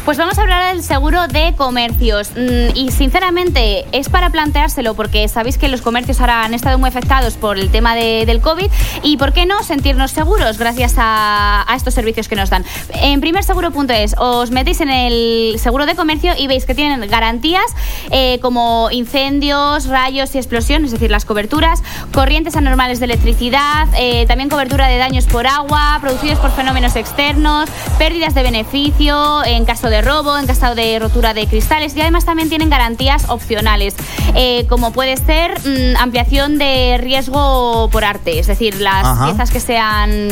[0.08, 2.30] Pues vamos a hablar del seguro de comercios.
[2.30, 6.88] Mm, Y sinceramente es para planteárselo porque sabéis que los comercios ahora han estado muy
[6.88, 8.70] afectados por el tema de- del COVID
[9.02, 12.64] y por qué no sentirnos seguros gracias a, estos servicios que nos dan.
[12.94, 17.66] En primerseguro.es os metéis en el seguro de comercio y veis que tienen garantías
[18.10, 21.82] eh, como incendios, rayos y explosiones, es decir, las coberturas,
[22.14, 27.68] corrientes anormales de electricidad, eh, también cobertura de daños por agua, producidos por fenómenos externos,
[27.98, 32.24] pérdidas de beneficio en caso de robo, en caso de rotura de cristales y además
[32.24, 33.94] también tienen garantías opcionales,
[34.34, 39.26] eh, como puede ser mm, ampliación de riesgo por arte, es decir, las Ajá.
[39.26, 40.28] piezas que sean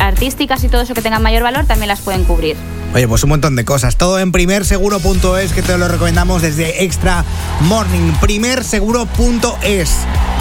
[0.00, 2.56] artísticas y todo eso que tengan mayor valor también las pueden cubrir.
[2.94, 3.96] Oye, pues un montón de cosas.
[3.96, 7.24] Todo en primerseguro.es, que te lo recomendamos desde Extra
[7.60, 8.12] Morning.
[8.20, 9.90] Primerseguro.es.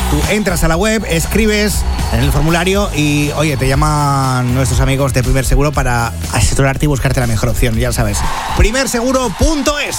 [0.10, 1.84] Tú entras a la web, escribes
[2.14, 6.88] en el formulario y, oye, te llaman nuestros amigos de Primer Seguro para asesorarte y
[6.88, 8.20] buscarte la mejor opción, ya sabes.
[8.58, 9.98] Primerseguro.es.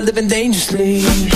[0.00, 1.29] Living dangerously.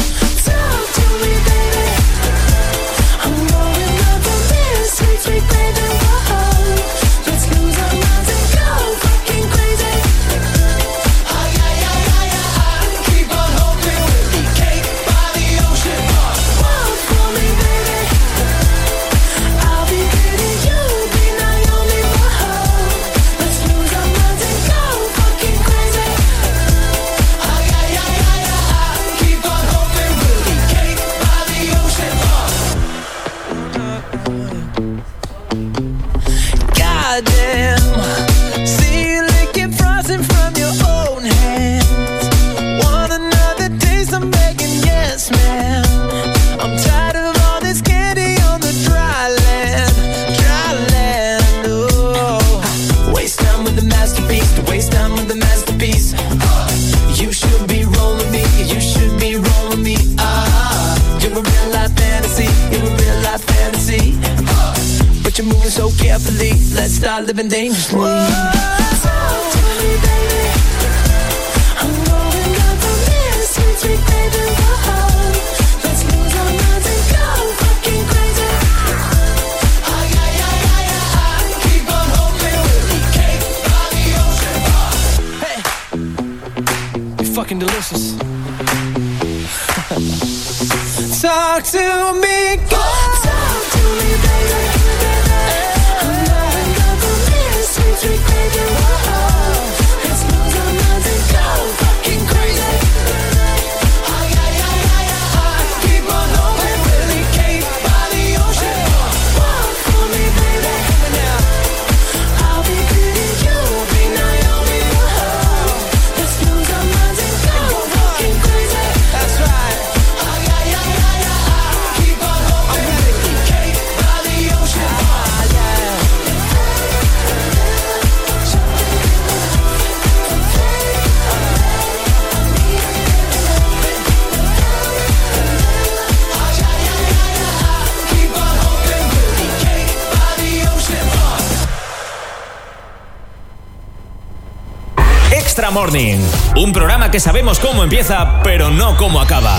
[147.14, 149.56] que sabemos cómo empieza, pero no cómo acaba.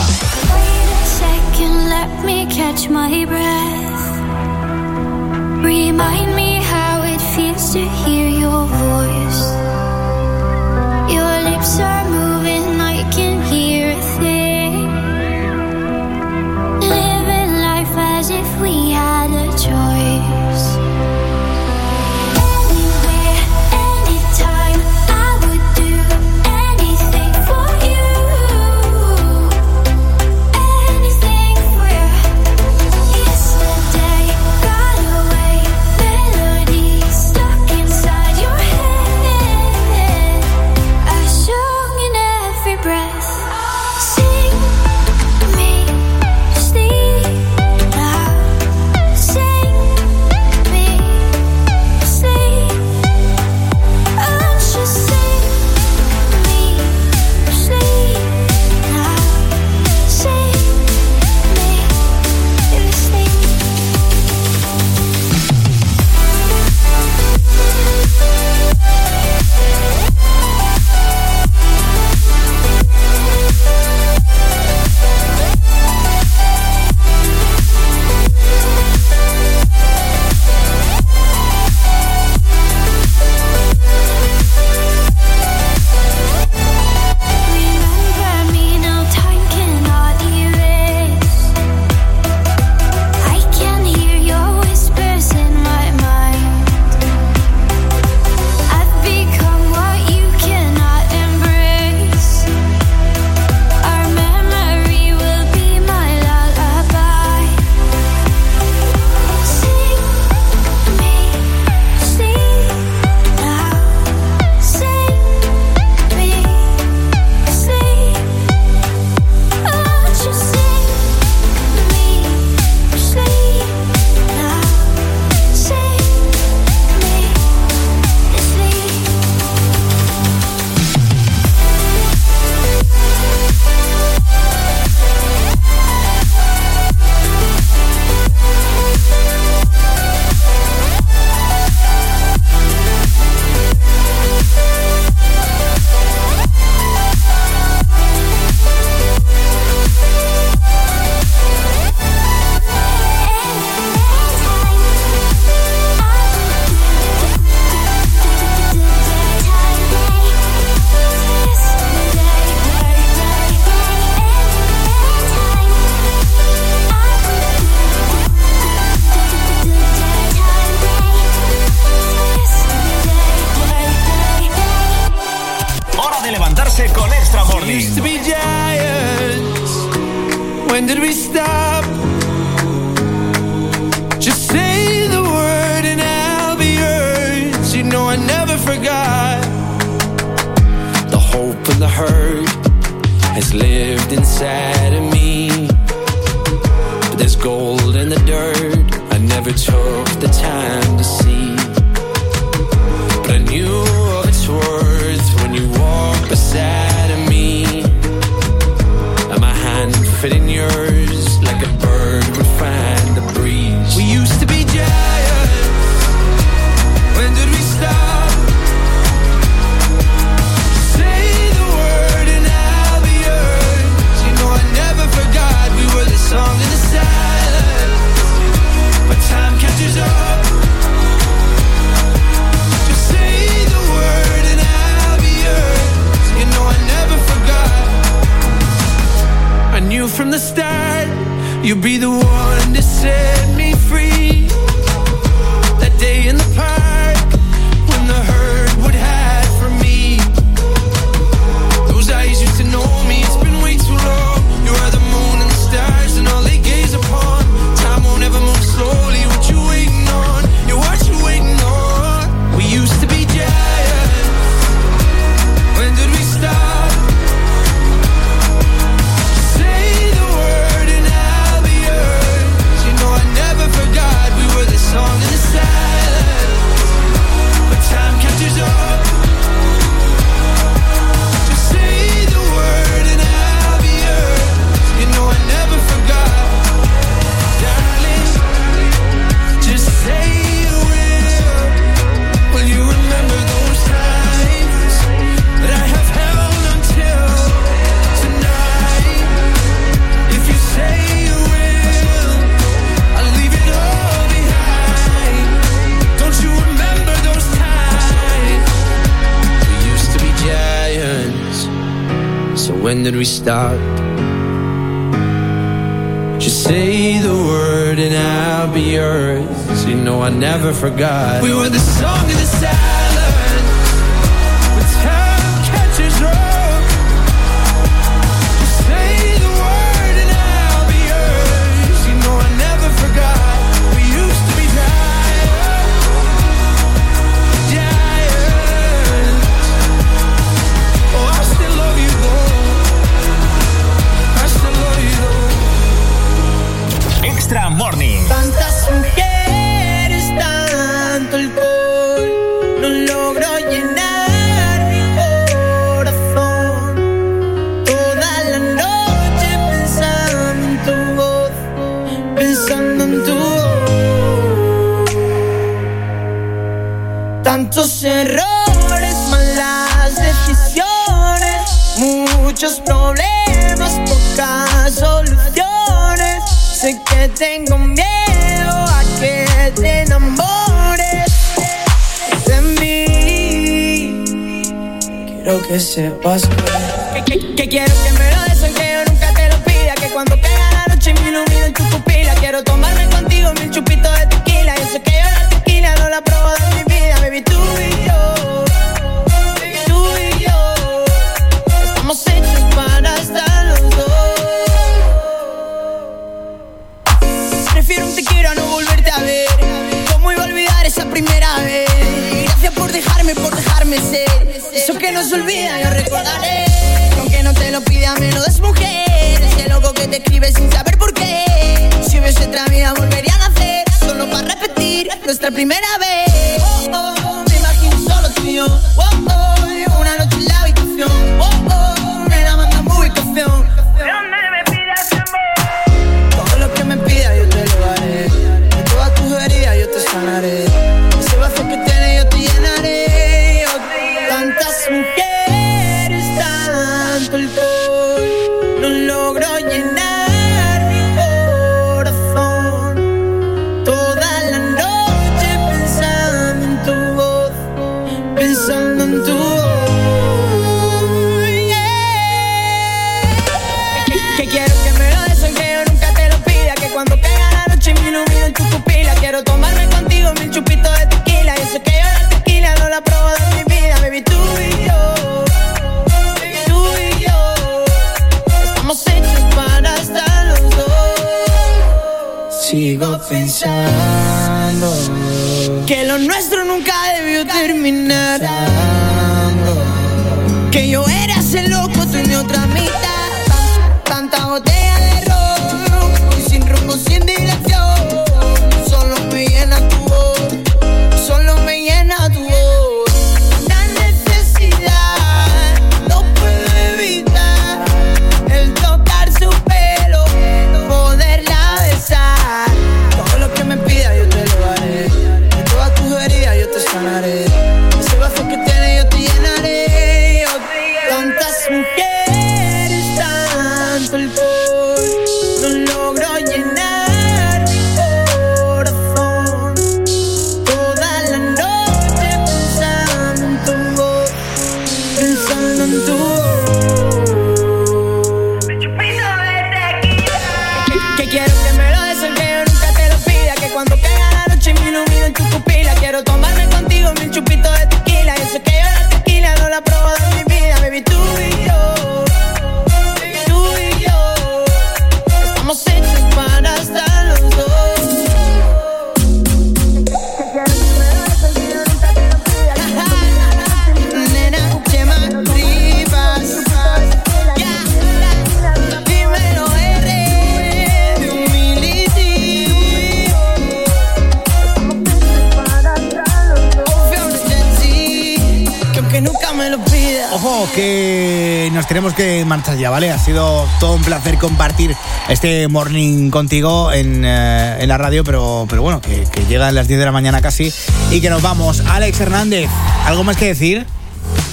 [583.80, 584.96] todo un placer compartir
[585.30, 589.88] este morning contigo en, eh, en la radio, pero, pero bueno, que, que llegan las
[589.88, 590.72] 10 de la mañana casi
[591.12, 591.82] y que nos vamos.
[591.88, 592.70] Alex Hernández,
[593.06, 593.86] ¿algo más que decir?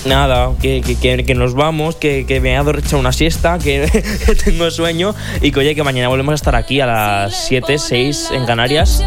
[0.04, 3.88] Nada, que, que, que, nos vamos, que, que me ha dado una siesta, que,
[4.26, 7.78] que, tengo sueño y que oye, que mañana volvemos a estar aquí a las 7,
[7.78, 9.04] 6 en Canarias.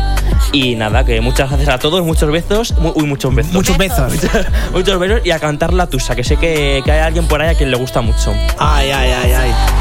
[0.54, 3.54] Y nada, que muchas gracias a todos, muchos besos, muy, uy, muchos besos.
[3.54, 4.14] Muchos besos.
[4.72, 7.50] muchos besos y a cantar la tusa, que sé que, que hay alguien por ahí
[7.54, 8.34] a quien le gusta mucho.
[8.58, 9.75] Ay, ay, ay, ay.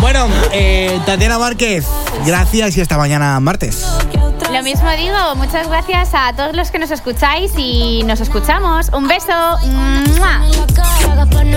[0.00, 1.84] Bueno, eh, Tatiana Márquez,
[2.26, 3.86] gracias y hasta mañana martes.
[4.52, 8.90] Lo mismo digo, muchas gracias a todos los que nos escucháis y nos escuchamos.
[8.92, 9.32] Un beso.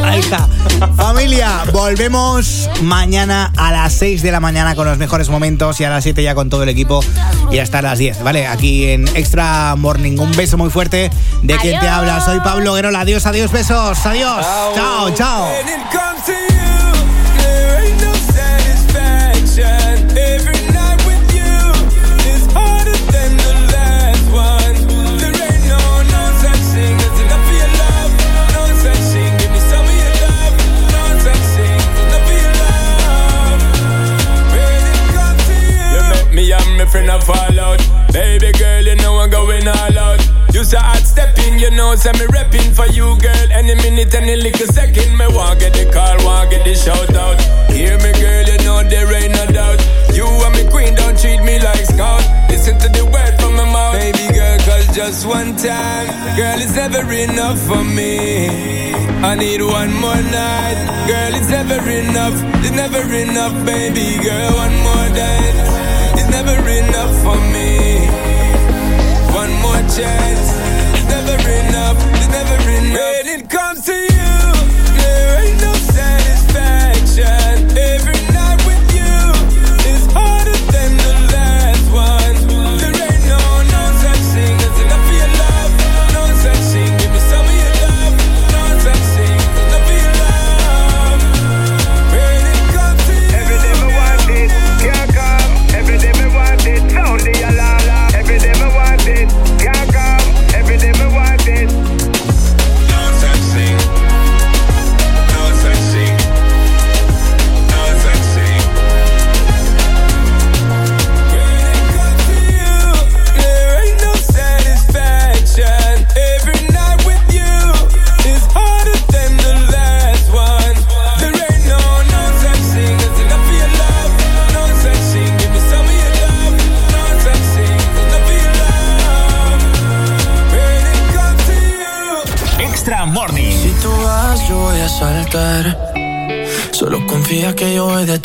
[0.04, 0.48] Ahí está.
[0.96, 5.90] Familia, volvemos mañana a las 6 de la mañana con los mejores momentos y a
[5.90, 7.02] las 7 ya con todo el equipo
[7.52, 8.48] y hasta las 10, ¿vale?
[8.48, 10.18] Aquí en Extra Morning.
[10.18, 11.10] Un beso muy fuerte
[11.42, 11.62] de adiós.
[11.62, 12.22] quien te habla.
[12.22, 13.02] Soy Pablo Guerola.
[13.02, 14.06] Adiós, adiós, besos.
[14.06, 14.46] Adiós.
[14.74, 15.48] Chao, chao.
[15.92, 16.15] chao.
[37.22, 37.82] fall out.
[38.12, 40.22] Baby girl, you know I'm going all out.
[40.54, 43.48] You say hot stepping, you know, say me repping for you, girl.
[43.52, 47.40] Any minute, any little second, me want get the call, want get the shout out.
[47.72, 49.80] Hear me, girl, you know there ain't no doubt.
[50.14, 52.24] You and me queen, don't treat me like scout.
[52.50, 56.76] Listen to the word from my mouth, baby girl, cause just one time, girl, it's
[56.76, 58.48] never enough for me.
[59.22, 60.78] I need one more night,
[61.08, 65.95] girl, it's never enough, it's never enough, baby girl, one more dance
[66.26, 68.08] is never enough for me.
[69.34, 70.48] One more chance,
[71.10, 71.98] never enough,
[72.32, 73.05] never enough.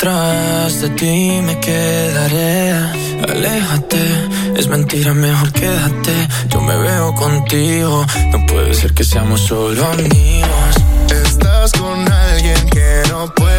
[0.01, 2.73] atrás de ti me quedaré.
[3.29, 4.01] Aléjate,
[4.57, 6.27] es mentira, mejor quédate.
[6.49, 10.73] Yo me veo contigo, no puede ser que seamos solo amigos.
[11.23, 13.50] Estás con alguien que no puede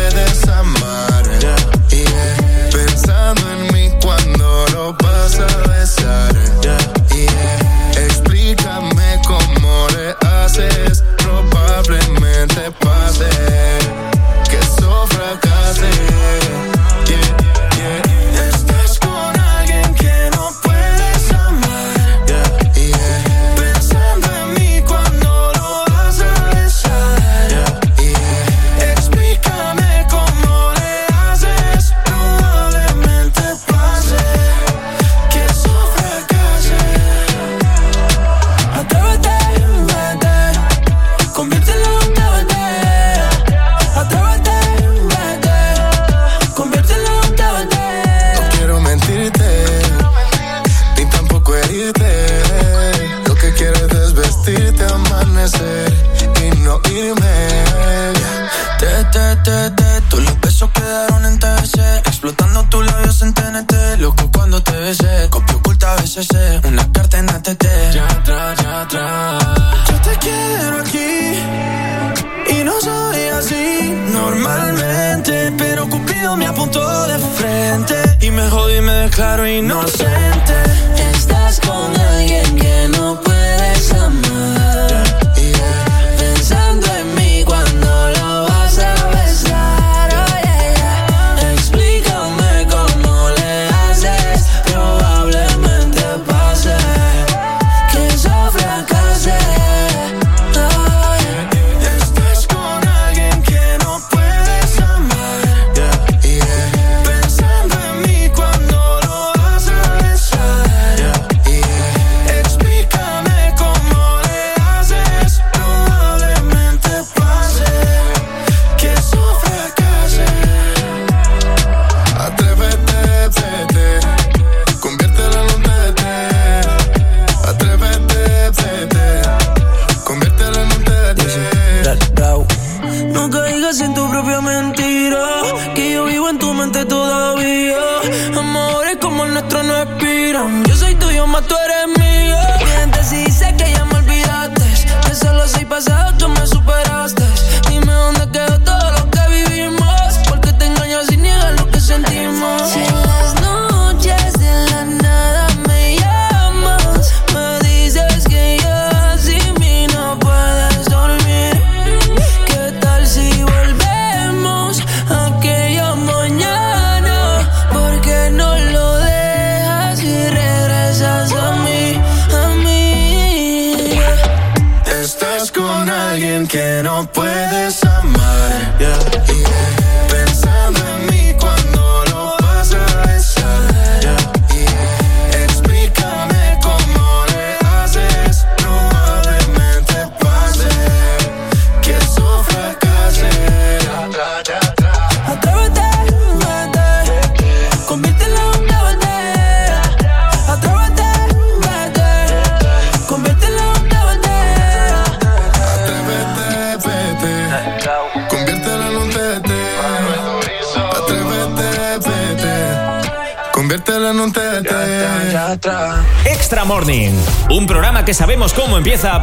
[218.73, 219.22] cómo empieza,